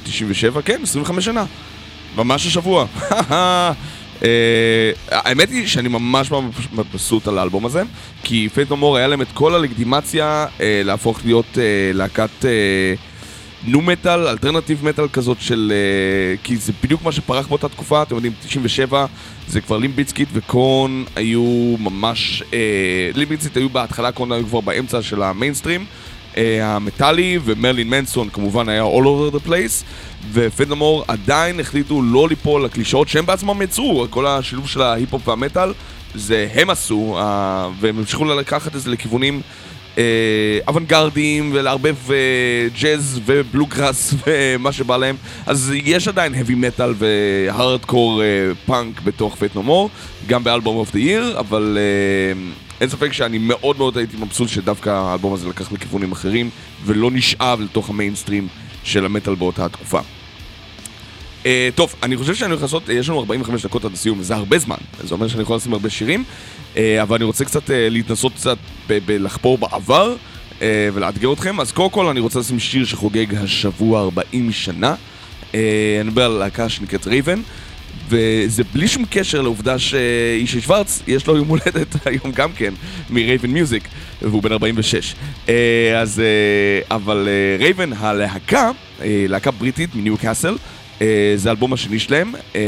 [0.03, 0.61] 97?
[0.61, 1.45] כן, 25 שנה.
[2.15, 2.85] ממש השבוע.
[4.23, 6.31] אה, האמת היא שאני ממש
[6.73, 7.83] מבסוט על האלבום הזה,
[8.23, 11.63] כי Faith No More היה להם את כל הלגיטימציה אה, להפוך להיות אה,
[11.93, 12.93] להקת אה,
[13.67, 15.73] nu metal, alternative metal כזאת של...
[15.75, 19.05] אה, כי זה בדיוק מה שפרח באותה תקופה, אתם יודעים, 97
[19.47, 22.43] זה כבר Limp Bizkit ו Korn היו ממש...
[22.53, 25.85] אה, Limp Bizkit היו בהתחלה, Korn היו כבר באמצע של המיינסטרים.
[26.37, 29.83] אה, המטאלי ו Marilyn Manson כמובן היה all over the place
[30.33, 34.81] ו Faith No More עדיין החליטו לא ליפול לקלישאות שהם בעצמם יצרו, כל השילוב של
[34.81, 35.73] ההיפ-הופ והמטאל
[36.15, 39.41] זה הם עשו אה, והם המשיכו לקחת את זה לכיוונים
[39.97, 42.17] אה, אוונגרדיים ולערבב אה,
[42.81, 45.15] ג'אז ובלוגראס ומה שבא להם.
[45.45, 48.27] אז יש עדיין heavy metal והארדקור אה,
[48.65, 49.89] פאנק בתוך Faith No More
[50.27, 51.77] גם ב Album of the Year אבל
[52.81, 56.49] אין ספק שאני מאוד מאוד הייתי מבסוט שדווקא האלבום הזה לקח לכיוונים אחרים
[56.85, 58.47] ולא נשאב לתוך המיינסטרים
[58.83, 59.99] של המטאל באותה התקופה.
[61.45, 64.59] Uh, טוב, אני חושב שאני הולך לעשות, יש לנו 45 דקות עד הסיום, זה הרבה
[64.59, 66.23] זמן, זה אומר שאני יכול לשים הרבה שירים,
[67.01, 68.57] אבל אני רוצה קצת uh, להתנסות קצת
[68.87, 74.51] בלחפור בעבר uh, ולאתגר אתכם, אז קודם כל אני רוצה לשים שיר שחוגג השבוע 40
[74.51, 74.95] שנה,
[75.53, 75.59] אני
[76.03, 77.41] מדבר על להקה שנקראת Raven,
[78.09, 82.73] וזה בלי שום קשר לעובדה ששי שוורץ, יש לו יום הולדת היום גם כן,
[83.09, 83.87] מ Raven Music,
[84.21, 85.15] והוא בן 46.
[85.49, 88.71] אה, אז, אה, אבל אה, Raven, הלהקה,
[89.01, 90.57] אה, להקה בריטית מניו קאסל,
[91.01, 92.61] אה, זה האלבום השני שלהם, אה,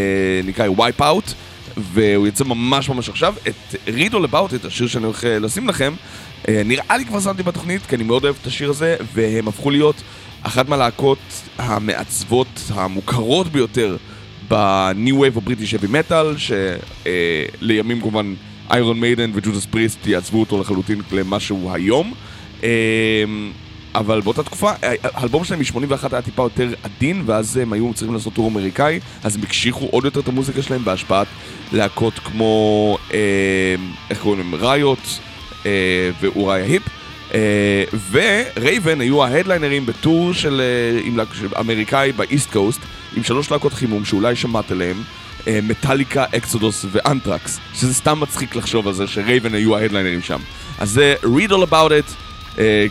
[0.44, 1.34] נקרא Wipe Out,
[1.78, 3.36] והוא יצא ממש ממש עכשיו.
[3.48, 5.94] את Read All About It, השיר שאני הולך אה, לשים לכם,
[6.48, 9.70] אה, נראה לי כבר שמתי בתוכנית, כי אני מאוד אוהב את השיר הזה, והם הפכו
[9.70, 9.96] להיות
[10.42, 11.18] אחת מהלהקות
[11.58, 13.98] המעצבות המוכרות ביותר
[14.48, 18.34] ב New Wave הבריטי של heavy metal, שלימים כמובן
[18.72, 22.14] Iron Maiden ו Judas Priest יעצבו אותו לחלוטין למה שהוא היום.
[23.96, 28.14] אבל באותה תקופה, אה, האלבום שלהם מ-81 היה טיפה יותר עדין, ואז הם היו צריכים
[28.14, 31.28] לעשות tour אמריקאי, אז הם הקשיחו עוד יותר את המוזיקה שלהם בהשפעת
[31.72, 33.76] להקות כמו, אה,
[34.10, 34.56] איך קוראים להם?
[34.56, 35.20] Riot
[35.66, 36.84] אה, ו Uriah Heep.
[37.34, 42.80] אה, ו Raven היו ההדליינרים ב tour של, אה, עם של אמריקאי ב East Coast,
[43.16, 45.04] עם שלוש להקות חימום שאולי שמעת עליהם,
[45.48, 50.22] אה, Metallica, Exodus ו Anthrax, שזה סתם מצחיק לחשוב על זה ש Raven היו ההדליינרים
[50.22, 50.40] שם.
[50.80, 52.27] אז זה read all about it,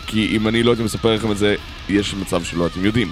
[0.07, 1.55] כי אם אני לא הייתי מספר לכם את זה,
[1.89, 3.11] יש מצב שלא הייתם יודעים.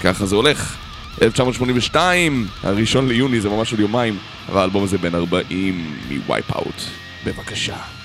[0.00, 0.76] ככה זה הולך.
[1.22, 4.18] 1982, הראשון ליוני, זה ממש עוד יומיים,
[4.48, 6.82] אבל האלבום הזה בן 40 מווייפ אאוט.
[7.26, 7.99] בבקשה.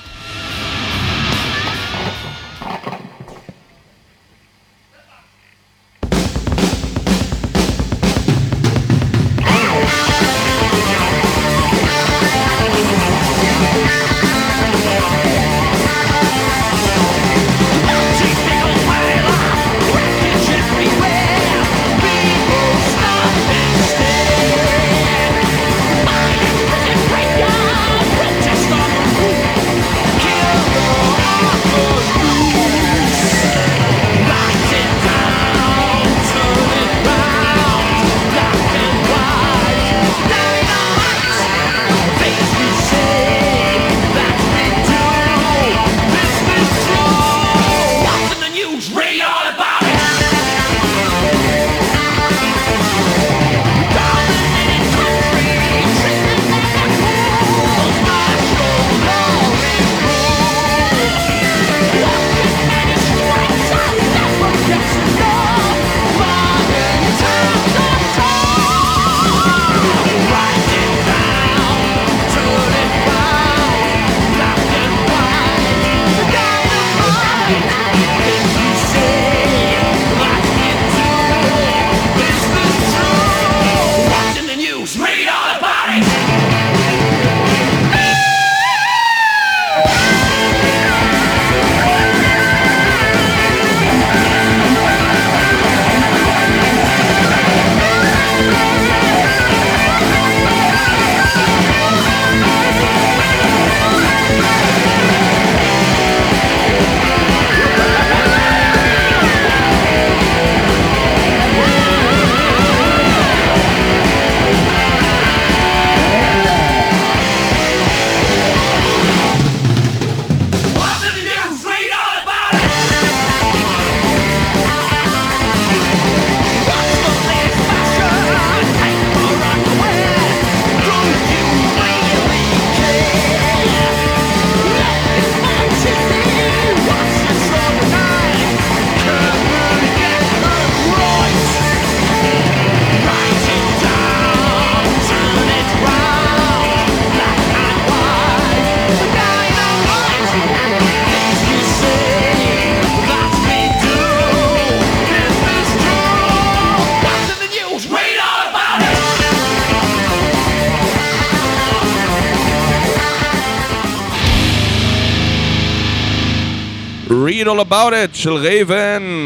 [167.69, 169.25] About It של רייבן.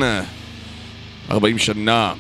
[1.32, 2.14] 40 שנה.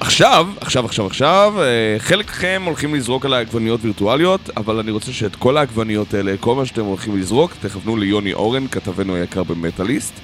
[0.00, 5.12] עכשיו, עכשיו, עכשיו, עכשיו, אה, חלק מכם הולכים לזרוק על העגבניות וירטואליות, אבל אני רוצה
[5.12, 10.14] שאת כל העגבניות האלה, כל מה שאתם הולכים לזרוק, תכוונו ליוני אורן, כתבנו היקר במטאליסט.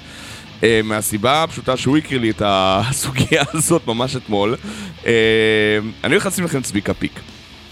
[0.63, 4.55] אה, מהסיבה הפשוטה שהוא הכיר לי את הסוגיה הזאת ממש אתמול.
[5.05, 5.11] אה,
[6.03, 7.19] אני הולך לשים לכם צביקה פיק.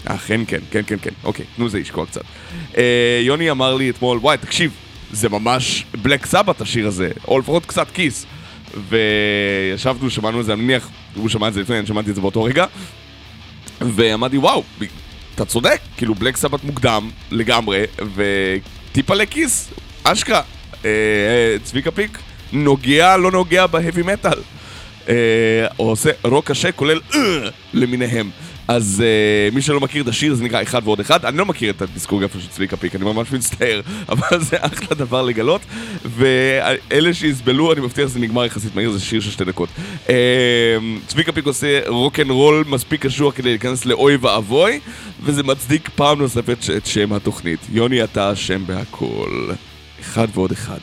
[0.04, 2.22] אכן כן, כן, כן, כן, אוקיי, תנו זה לשקוע קצת.
[3.22, 4.70] יוני אמר לי אתמול, וואי, תקשיב,
[5.12, 8.26] זה ממש בלק סבת השיר הזה, או לפחות קצת כיס.
[8.88, 12.20] וישבנו, שמענו את זה, אני מניח, הוא שמע את זה לפני, אני שמעתי את זה
[12.20, 12.66] באותו רגע.
[13.80, 14.62] ואמרתי, וואו,
[15.34, 17.82] אתה צודק, כאילו בלק סבת מוקדם לגמרי,
[18.14, 19.70] וטיפה לכיס,
[20.04, 20.42] אשכרה.
[20.84, 22.18] אה, אה, צביקה פיק
[22.52, 24.38] נוגע, לא נוגע בהאבי מטאל.
[25.08, 27.20] אה, עושה רוק קשה, כולל אה,
[27.74, 28.30] למיניהם.
[28.68, 29.02] אז
[29.50, 31.82] uh, מי שלא מכיר את השיר זה נקרא אחד ועוד אחד, אני לא מכיר את
[31.82, 35.60] הדיסקוגרפיה של צביקה פיק, אני ממש מצטער, אבל זה אחלה דבר לגלות,
[36.04, 39.68] ואלה שיסבלו, אני מבטיח שזה נגמר יחסית מהיר, זה שיר של שתי דקות.
[40.06, 40.10] Uh,
[41.06, 44.80] צביקה פיק עושה רוק אנד רול מספיק קשוח כדי להיכנס לאוי ואבוי,
[45.22, 47.60] וזה מצדיק פעם נוספת את שם התוכנית.
[47.72, 49.50] יוני, אתה אשם בהכל.
[50.00, 50.78] אחד ועוד אחד.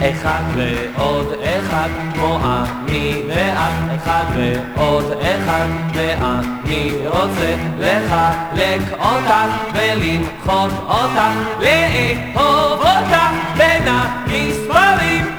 [0.00, 9.34] אחד ועוד אחד כמו אני ואת אחד ועוד אחד ואני רוצה לחלק אותך
[9.74, 11.20] ולדחות אותך
[11.60, 13.16] לאהוב אותך
[13.56, 15.36] בין המספרים.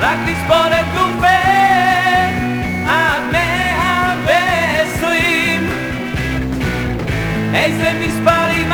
[0.00, 1.28] רק לספור את גופך
[2.86, 5.70] עד מאה ועשרים.
[7.54, 8.72] איזה מספרים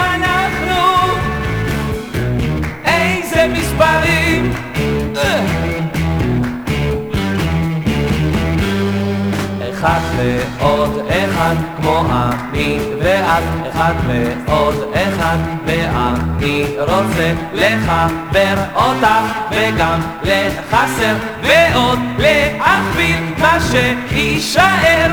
[10.24, 15.36] ועוד אחד כמו אני ואת אחד ועוד אחד
[15.66, 16.64] ואני.
[16.78, 25.10] רוצה לחבר אותך וגם לחסר ועוד להכפיל מה שיישאר.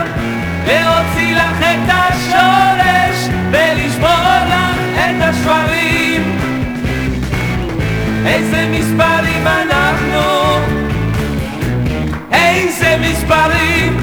[0.68, 4.10] להוציא לך את השורש ולשבור
[4.48, 6.40] לך את השברים.
[8.26, 10.60] איזה מספרים אנחנו?
[12.32, 13.98] איזה מספרים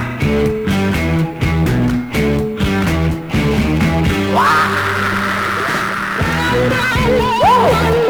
[7.58, 8.07] להוציא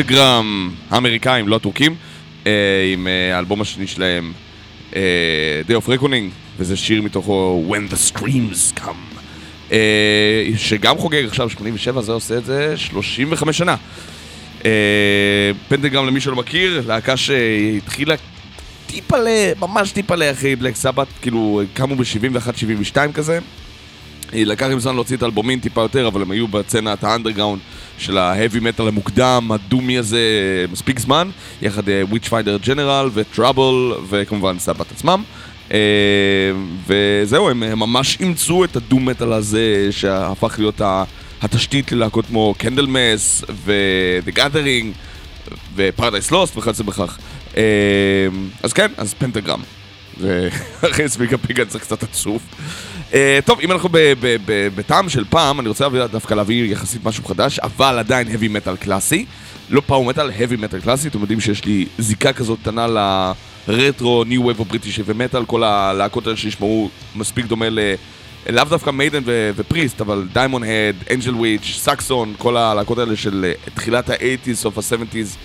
[0.00, 1.94] פנטגרם, האמריקאים, לא הטורקים,
[2.46, 2.52] אה,
[2.92, 4.32] עם אה, האלבום השני שלהם,
[4.96, 5.00] אה,
[5.68, 9.72] Day of Reckoning, וזה שיר מתוכו When the Screams Come,
[10.56, 13.76] שגם חוגג עכשיו 87, זה עושה את זה 35 שנה.
[15.68, 18.14] פנטגרם, למי שלא מכיר, להקה שהתחילה
[18.86, 19.28] טיפה ל...
[19.60, 23.38] ממש טיפה לאחרי בלק סבת, כאילו, קמו ב-71-72 כזה.
[24.32, 27.60] לקח עם זמן להוציא את האלבומים טיפה יותר, אבל הם היו בצנת האנדרגאונד
[28.00, 30.20] של ההאבי מטאל המוקדם, הדומי הזה,
[30.72, 31.30] מספיק זמן,
[31.62, 33.64] יחד וויץ' פיידר ג'נרל וטראבל,
[34.08, 35.22] וכמובן סבת עצמם.
[35.72, 35.78] אה,
[36.86, 41.04] וזהו, הם הם ממש אימצו את הדום מטאל הזה, שהפך להיות ה-
[41.42, 44.86] התשתית ללהקות כמו קנדלמס ו-The Gathering
[45.76, 47.18] ופרדייס לוסט וכיוצא בכך.
[47.56, 47.62] אה,
[48.62, 49.60] אז כן, אז פנטגרם.
[50.20, 52.42] ואחרי ספיקה פיגה צריך קצת עצוב.
[53.14, 53.88] אה, טוב, אם אנחנו
[54.74, 59.26] בטעם של פעם, אני רוצה דווקא להביא יחסית משהו חדש, אבל עדיין heavy metal קלאסי.
[59.70, 61.08] לא power metal, heavy metal קלאסי.
[61.08, 62.86] אתם יודעים שיש לי זיקה כזאת קטנה
[63.68, 67.78] לרטרו, New Wave British heavy metal, כל הלהקות האלה שישמעו מספיק דומה ל...
[68.48, 69.22] לאו דווקא Maiden
[69.56, 74.54] ו Priest, אבל דיימון הד, אנג'ל וויץ', סקסון, כל הלהקות האלה של אה, תחילת ה-80's,
[74.54, 75.36] סוף ה-70's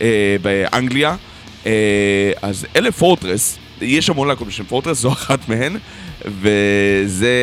[0.00, 1.16] אה, באנגליה.
[2.42, 5.76] אז אלה פורטרס, יש המון להקות בשם פורטרס, זו אחת מהן,
[6.24, 7.34] וזה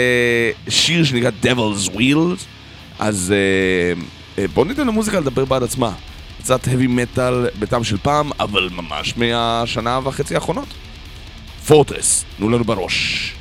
[0.69, 2.43] שיר שנקרא Devil's Wheels,
[2.99, 4.01] אז אה,
[4.37, 5.91] אה, בואו ניתן למוזיקה לדבר בעד עצמה.
[6.39, 10.67] קצת heavy metal בטעם של פעם, אבל ממש מהשנה וחצי האחרונות.
[11.67, 13.33] פורטרס, תנו לנו בראש.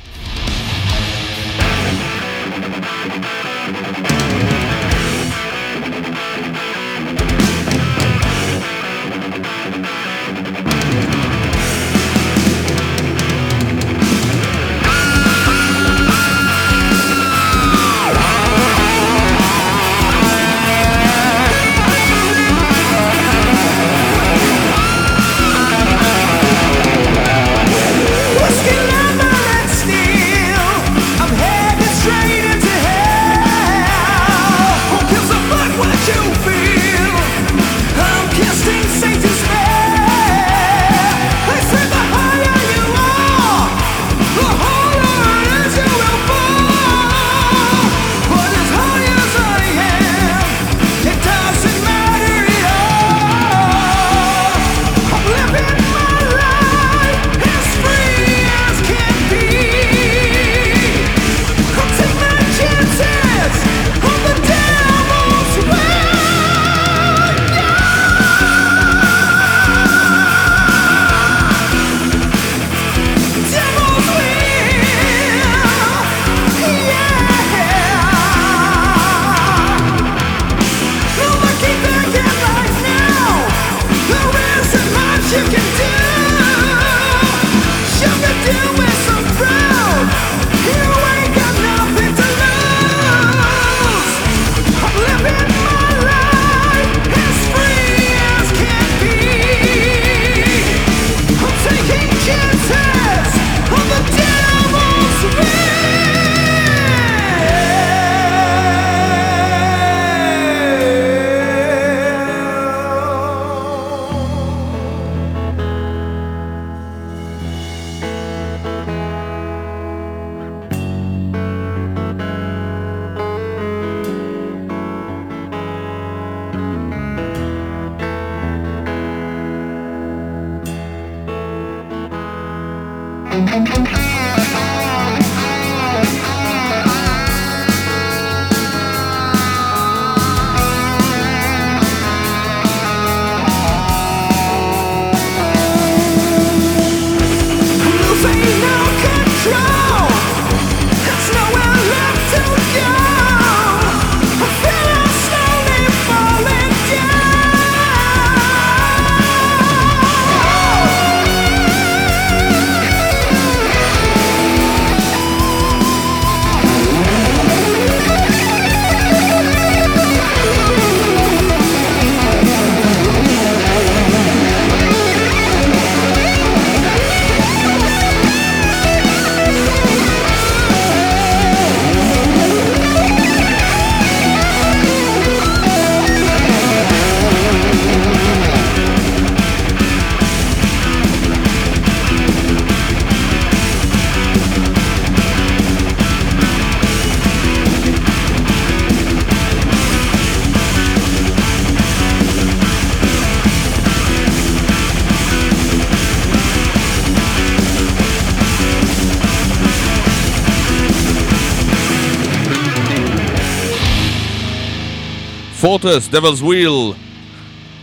[215.69, 216.95] פורטרס, Devil's Wheel.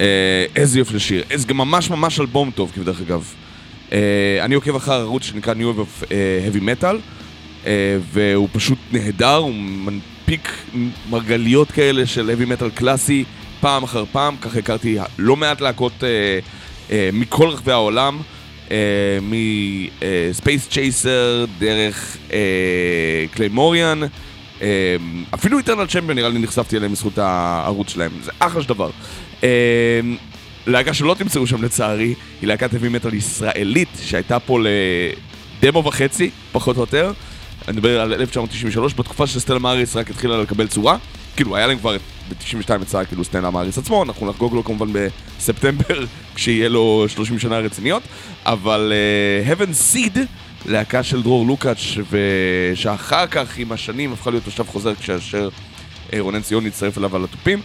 [0.01, 1.25] אה, איזה יופי לשיר.
[1.35, 3.35] זה גם ממש ממש אלבום טוב, כבדרך אגב.
[3.93, 3.99] אה,
[4.41, 6.97] אני עוקב אחר ערוץ שנקרא New Wave of אה, Heavy Metal,
[7.67, 10.53] אה, והוא פשוט נהדר, הוא מנפיק
[11.11, 13.25] מרגליות כאלה של Heavy Metal קלאסי
[13.61, 16.09] פעם אחר פעם, ככה הכרתי לא מעט להקות אה,
[16.91, 18.21] אה, מכל רחבי העולם.
[19.23, 22.17] מספייס צ'ייסר דרך
[23.31, 24.09] Claymorean, אה,
[25.35, 28.91] אפילו Eternal Champion נראה לי נחשפתי אליהם בזכות הערוץ שלהם, זה אחלה של דבר.
[29.45, 30.01] אה,
[30.66, 34.59] להקה שלא תמצאו שם לצערי, היא להקת heavy metal ישראלית שהייתה פה
[35.62, 37.12] לדמו וחצי, פחות או יותר.
[37.69, 40.97] אני מדבר על 1993, בתקופה ש Stella Maris רק התחילה לקבל צורה.
[41.37, 41.97] כאילו, היה להם כבר
[42.28, 46.05] ב-92 יצא כאילו Stella Maris עצמו, אנחנו נחגוג לו כמובן בספטמבר,
[46.35, 48.03] כשיהיה לו 30 שנה רציניות.
[48.45, 50.19] אבל uh, Heaven Seed,
[50.67, 55.49] להקה של דרור לוקאץ', ושאחר כך עם השנים הפכה להיות תושב חוזר כאשר
[56.11, 57.61] uh, רונן ציון הצטרף אליו על התופים.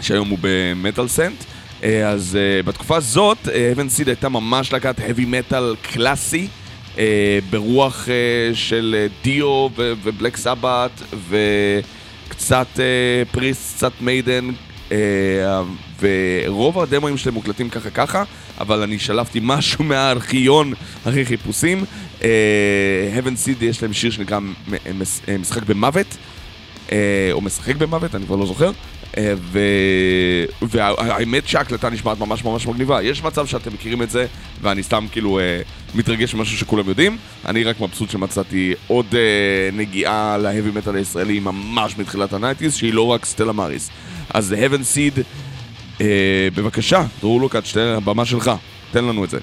[0.00, 1.44] שהיום הוא במטאל סנט.
[1.82, 6.48] אה, אז uh, בתקופה הזאת, Heaven Seed הייתה ממש להקת heavy metal קלאסי,
[7.50, 8.08] ברוח
[8.54, 12.66] של דיו ובלק סבת, וקצת
[13.30, 14.50] פריסט, קצת מיידן,
[16.00, 18.24] ורוב הדמוים שלהם מוקלטים ככה ככה,
[18.62, 20.72] אבל אני שלפתי משהו מהארכיון
[21.02, 21.84] אחרי חיפושים.
[22.18, 22.22] Uh,
[23.16, 24.72] Heaven Seed יש להם שיר שנקרא uh,
[25.38, 26.16] משחק במוות.
[26.92, 28.70] אה, או משחק במוות, אני כבר לא זוכר.
[29.18, 29.60] אה, ו...
[30.62, 33.02] והאמת שההקלטה נשמעת ממש ממש מגניבה.
[33.02, 34.26] יש מצב שאתם מכירים את זה,
[34.62, 35.60] ואני סתם כאילו אה,
[35.94, 37.16] מתרגש ממשהו שכולם יודעים.
[37.46, 43.06] אני רק מבסוט שמצאתי עוד אה, נגיעה להאבי מטאל הישראלי ממש מתחילת הנייטיז, שהיא לא
[43.06, 43.90] רק סטלה מאריס.
[44.34, 45.22] אז heaven seed, אה,
[46.54, 48.50] בבקשה, דרור לוקאץ', הבמה שלך,
[48.90, 49.38] תן לנו את זה.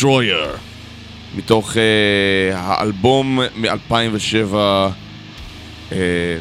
[0.00, 0.56] Destroyer,
[1.36, 1.76] מתוך uh,
[2.54, 4.88] האלבום מ-2007, אה,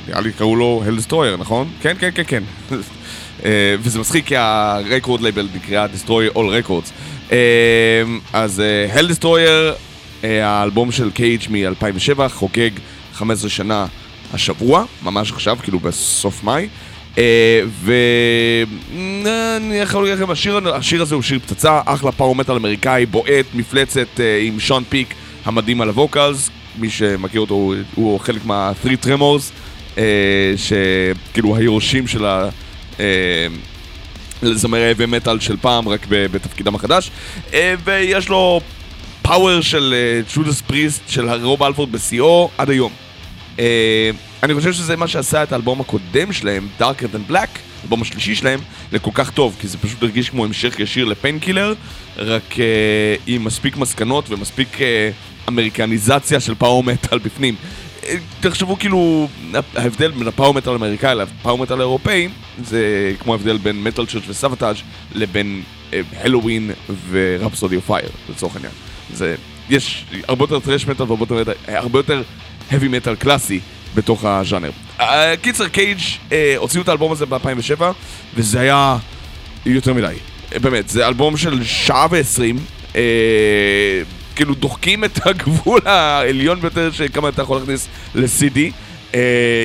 [0.08, 1.70] נראה uh, לי קראו לו Hell Destroyer, נכון?
[1.82, 2.44] כן, כן, כן, כן.
[2.70, 3.44] uh,
[3.82, 6.92] וזה מצחיק כי ה record label נקרא Destroy All Records.
[7.30, 7.34] Uh,
[8.34, 8.62] אז
[8.92, 9.76] uh, Hell Destroyer
[10.22, 12.72] uh, האלבום של Cage מ-2007, חוגג
[13.14, 13.86] 15 שנה
[14.34, 16.68] השבוע, ממש עכשיו, כאילו בסוף מאי.
[16.68, 16.89] Uh,
[17.20, 22.56] אה, ואני אה, יכול להגיד לכם, השיר, השיר הזה הוא שיר פצצה, אחלה power metal
[22.56, 25.14] אמריקאי, בועט, מפלצת אה, עם Sean Peck
[25.46, 29.52] המדהים על ה vocals, מי שמכיר אותו הוא, הוא חלק מה-3 Tremors,
[30.56, 32.50] שכאילו היורשים של ה...
[34.44, 37.12] לזמרי heavy metal של פעם, רק בתפקידם החדש,
[37.84, 38.62] ויש לו
[39.22, 39.94] power של
[40.36, 42.92] Judas Priest של Rob Halford בשיאו עד היום.
[44.44, 48.60] אני חושב שזה מה שעשה את האלבום הקודם שלהם, Darker Than Black, האלבום השלישי שלהם,
[48.92, 51.74] לכל כך טוב, כי זה פשוט הרגיש כמו המשך ישיר ל Painkiller,
[52.18, 52.58] רק uh,
[53.28, 54.80] עם מספיק מסקנות ומספיק uh,
[55.48, 57.56] אמריקניזציה של power metal בפנים.
[58.04, 59.28] אה, תחשבו כאילו,
[59.76, 62.30] ההבדל בין ה power metal האמריקאי ל power metal האירופאי,
[62.64, 64.78] זה כמו ההבדל בין Metal Church ו Savatage
[65.16, 65.62] לבין
[65.94, 66.72] Helloween
[67.10, 68.74] ו Rhapsody of Fire, לצורך העניין.
[69.14, 69.36] זה,
[69.70, 72.22] יש הרבה יותר thrash metal והרבה יותר, הרבה יותר
[72.72, 73.60] heavy metal קלאסי
[73.96, 74.70] בתוך הז'אנר.
[75.00, 76.00] אה, קיצר, Cage
[76.32, 77.82] אה, הוציאו את האלבום הזה ב-2007,
[78.36, 78.98] וזה היה
[79.66, 80.14] יותר מדי.
[80.54, 82.58] אה, באמת, זה אלבום של שעה ועשרים.
[84.36, 88.60] כאילו דוחקים את הגבול העליון ביותר שכמה אתה יכול להכניס ל-CD.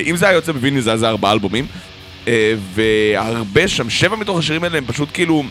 [0.05, 1.67] אם זה היה יוצא בוויני זה היה זה ארבעה אלבומים.
[2.73, 5.43] והרבה שם, שבע מתוך השירים האלה הם פשוט כאילו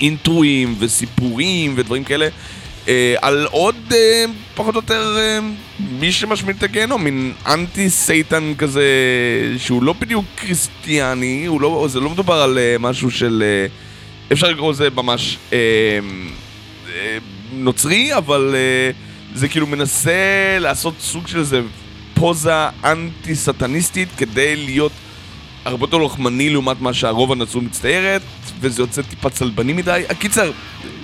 [0.00, 2.28] אינטרואים וסיפורים ודברים כאלה.
[2.88, 5.38] אה, על עוד אה, פחות או יותר אה,
[6.00, 8.84] מי שמשמיד את הגיהנום, מין אנטי סייטן כזה
[9.58, 13.42] שהוא לא בדיוק קריסטיאני, לא, זה לא מדובר על אה, משהו של...
[13.46, 13.66] אה,
[14.32, 15.58] אפשר לקרוא לזה ממש אה,
[16.88, 17.18] אה,
[17.52, 18.90] נוצרי, אבל אה,
[19.34, 21.60] זה כאילו מנסה לעשות סוג של איזה
[22.14, 24.92] פוזה אנטי סטניסטית כדי להיות
[25.64, 28.22] הרבה יותר לוחמני לעומת מה שהרוב הנצרות מצטיירת,
[28.60, 30.02] וזה יוצא טיפה צלבני מדי.
[30.08, 30.50] הקיצר,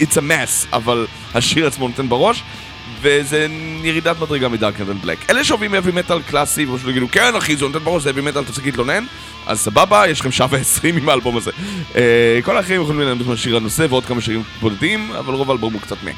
[0.01, 2.43] it's a mess, אבל השיר עצמו נותן בראש,
[3.01, 3.47] וזה
[3.83, 5.31] ירידת מדרגה מ Darker Than Black.
[5.31, 8.45] אלה שאוהבים heavy metal קלאסי, ופשוט יגידו, כן אחי, זה נותן בראש, זה heavy metal,
[8.45, 9.05] תפסיק להתלונן,
[9.47, 11.51] אז סבבה, יש לכם שעה ועשרים עם האלבום הזה.
[11.97, 15.83] אה, כל האחרים יכולים ללמד מהשיר הנושא ועוד כמה שירים בודדים, אבל רוב האלבום הוא
[15.83, 16.11] קצת meh.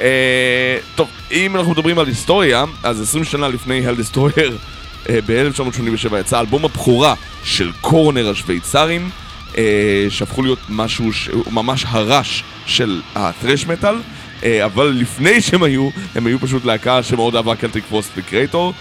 [0.00, 4.58] אה, טוב, אם אנחנו מדברים על היסטוריה, אז 20 שנה לפני Destroyer,
[5.08, 7.14] ב-1987 יצא אלבום הבכורה
[7.44, 9.10] של Coroner השוויצרים,
[9.58, 11.10] אה, שהפכו להיות משהו
[11.50, 13.94] ממש ה Rush של ה thrash metal,
[14.44, 18.72] אה, אבל לפני שהם היו, הם היו פשוט להקה שמאוד אהבה קלטיק פרוסט וקרייטור,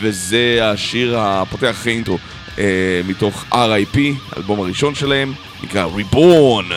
[0.00, 2.18] וזה השיר הפותח אחרי אינטרו
[2.58, 3.98] אה, מתוך R.I.P,
[4.32, 5.32] האלבום הראשון שלהם,
[5.62, 5.86] נקרא.
[5.86, 6.72] Reborn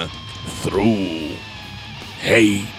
[0.63, 1.35] through
[2.23, 2.74] hate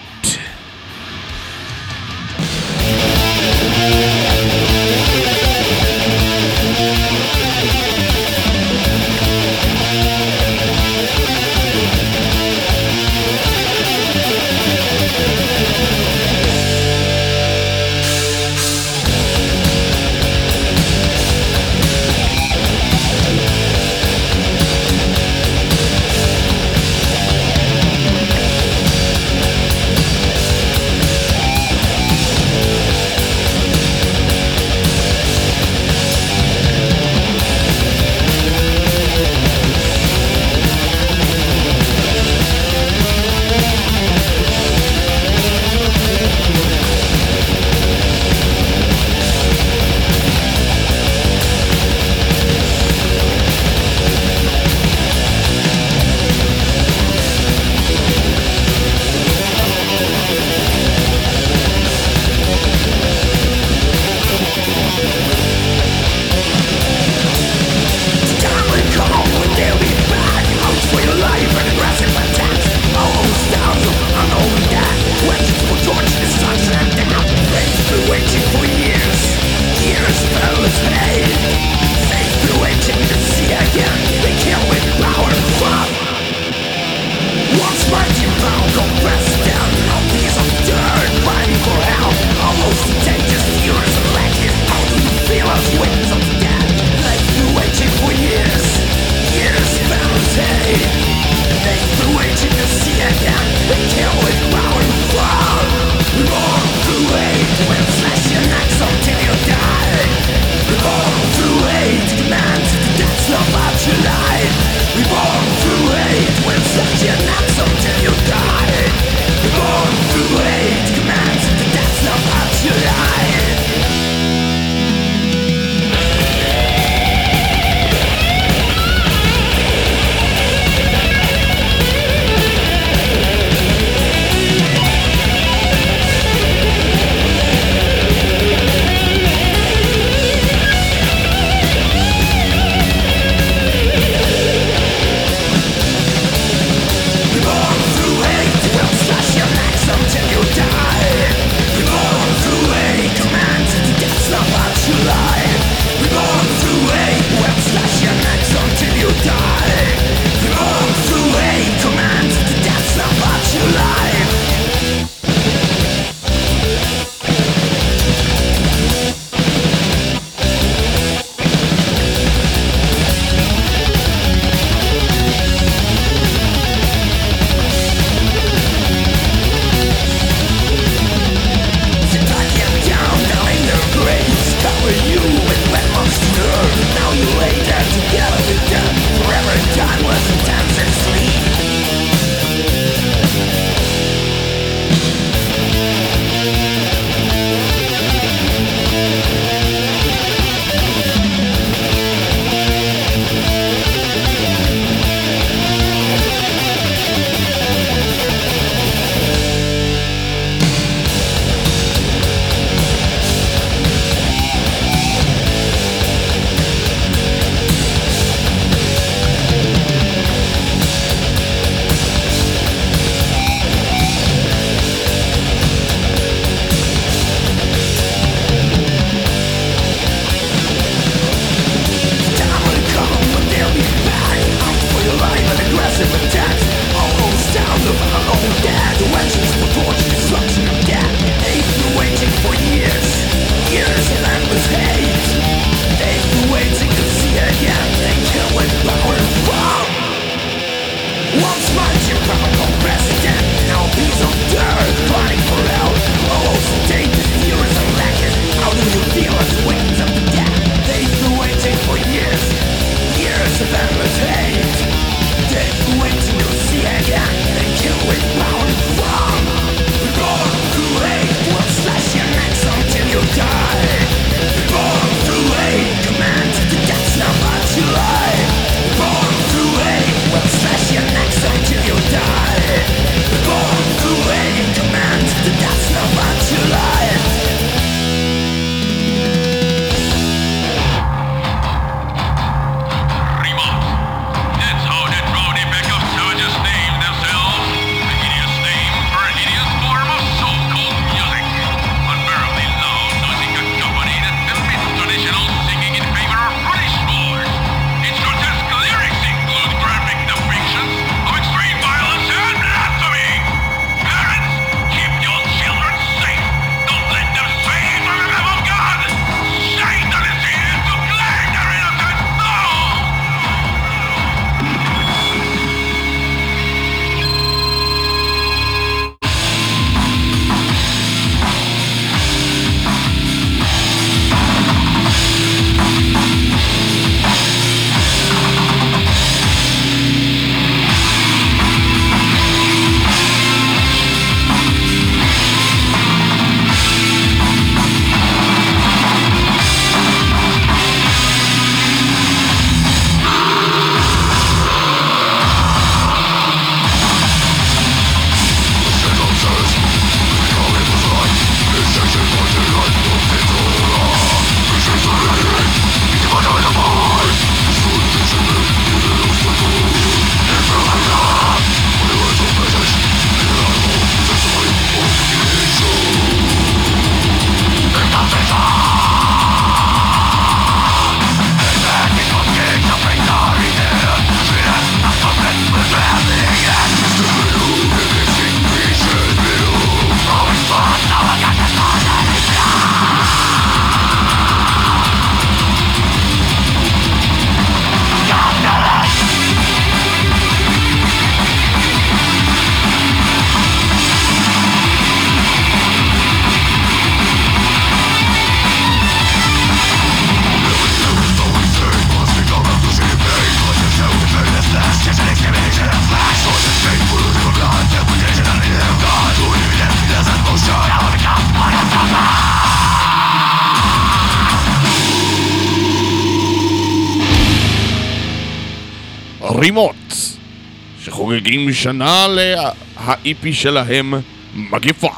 [431.27, 434.15] שחוגגים שנה ל-EP שלהם,
[434.55, 435.11] מגיפה.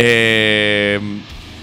[0.00, 0.04] אה,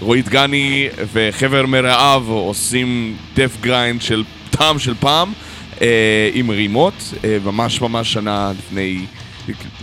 [0.00, 5.32] רועי דגני וחבר מרעיו עושים death grind של טעם של פעם
[5.82, 8.98] אה, עם רימות, אה, ממש ממש שנה לפני,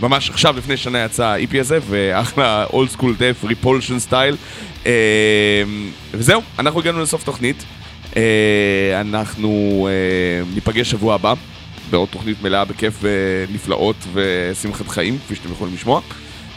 [0.00, 4.36] ממש עכשיו לפני שנה יצא ה-EP הזה, ואחלה old school death, Repulsion style.
[6.14, 7.64] וזהו, אנחנו הגענו לסוף תוכנית.
[9.00, 9.88] אנחנו
[10.54, 11.34] ניפגש שבוע הבא
[11.90, 16.00] בעוד תוכנית מלאה בכיף ונפלאות ושמחת חיים, כפי שאתם יכולים לשמוע.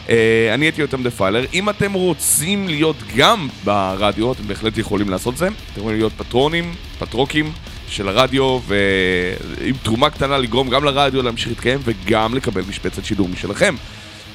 [0.08, 1.44] אה, אני הייתי יותם דפיילר.
[1.54, 5.46] אם אתם רוצים להיות גם ברדיו, אתם בהחלט יכולים לעשות זה.
[5.46, 7.52] אתם יכולים להיות פטרונים, פטרוקים
[7.88, 13.74] של הרדיו, ועם תרומה קטנה לגרום גם לרדיו להמשיך להתקיים וגם לקבל משבצת שידור משלכם.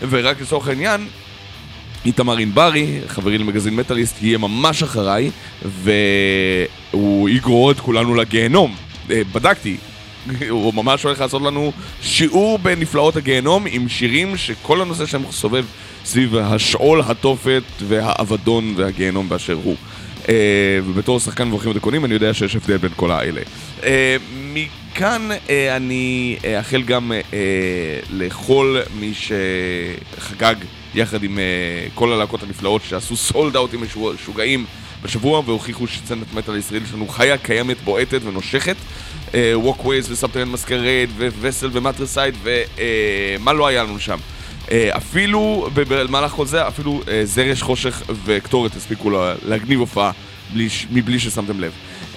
[0.10, 1.08] ורק לצורך העניין,
[2.06, 5.32] איתמר ענברי, חברי למגזין מטאליסט, יהיה ממש אחריי,
[5.66, 8.76] והוא יגרור את כולנו לגיהנום.
[9.12, 9.78] אה, בדקתי,
[10.50, 11.72] הוא ממש הולך לעשות לנו
[12.02, 15.66] שיעור בנפלאות הגיהנום עם שירים שכל הנושא שלהם סובב
[16.06, 19.76] סביב השאול, התופת והאבדון והגיהנום באשר הוא.
[20.30, 23.42] אה, ובתור שחקן מבוכים ודקונים אני יודע שיש הבדל בין כל האלה.
[23.84, 24.18] אה,
[24.54, 27.40] מכאן אה, אני אאחל גם אה,
[28.14, 30.56] לכל מי שחגג
[30.96, 31.44] יחד עם אה,
[31.96, 33.84] כל הלהקות הנפלאות שעשו sold out ים
[34.14, 34.66] משוגעים
[35.04, 38.76] בשבוע והוכיחו שסצנת מטאל הישראלית שלנו חיה, קיימת, בועטת ונושכת.
[39.54, 41.08] Walkways ו Subterranean Masquerade
[41.42, 44.18] ווסל ו Matricide ומה לא היה לנו שם.
[44.72, 50.12] אה, אפילו במהלך כל זה, אפילו אה, זרש, חושך וקטורת הספיקו לה- להגניב הופעה
[50.92, 51.72] מבלי ששמתם לב.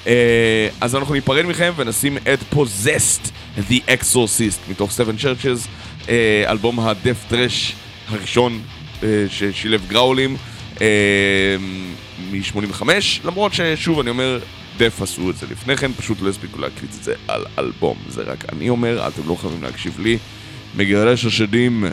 [0.07, 3.29] אה, אז אנחנו ניפרד מכם ונשים את Possessed
[3.71, 5.69] The Exorcist מתוך Seven Churches,
[6.09, 7.73] אה, אלבום הדף טרש
[8.09, 8.61] הראשון
[9.03, 10.37] אה, ששילב גראולים
[10.81, 10.87] אה,
[12.33, 12.83] מ-85,
[13.25, 14.39] למרות ששוב אני אומר,
[14.77, 18.23] דף עשו את זה לפני כן, פשוט לא הספיקו להקליט את זה על אלבום, זה
[18.23, 20.19] רק אני אומר, אתם לא חייבים להקשיב לי.
[20.77, 21.85] מגרש השדים,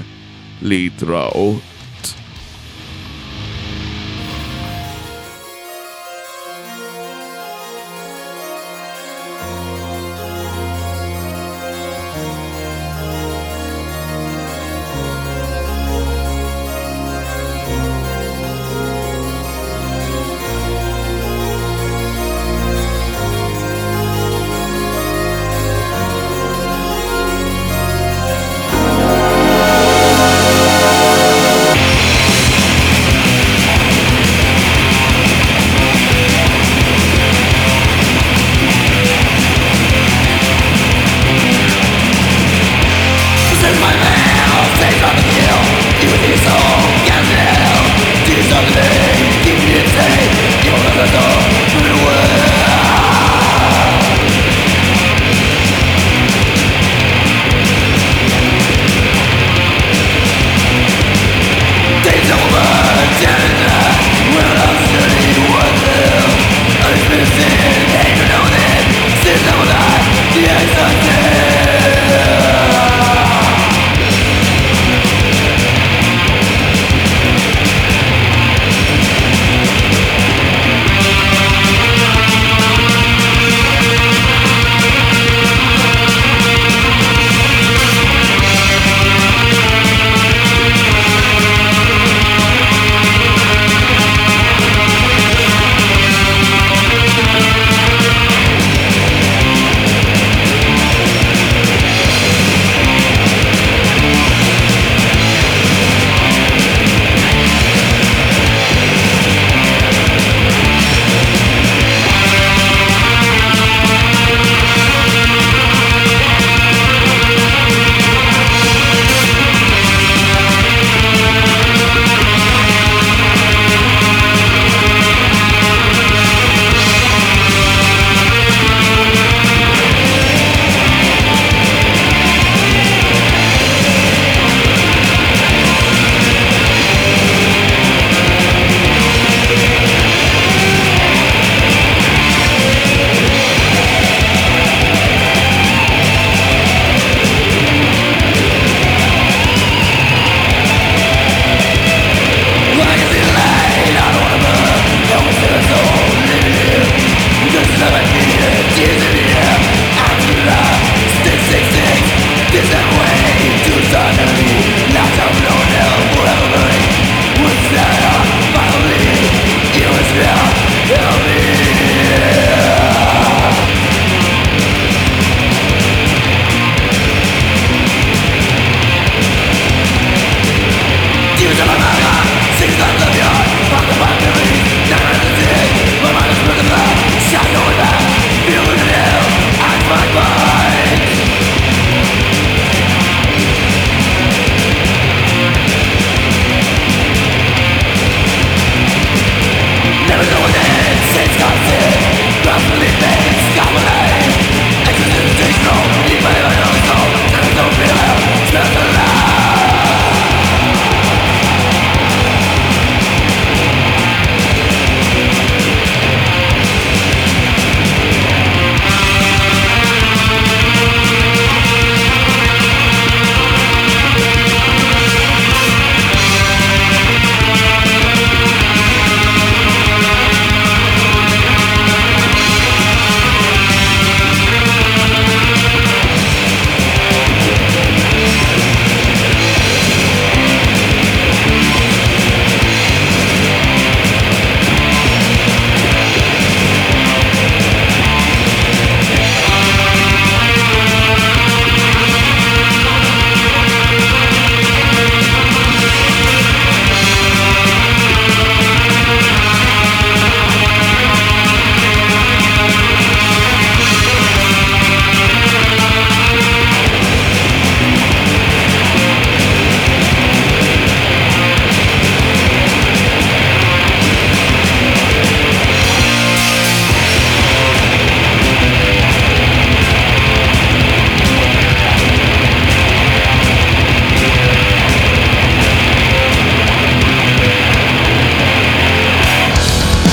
[0.61, 1.72] להתראות.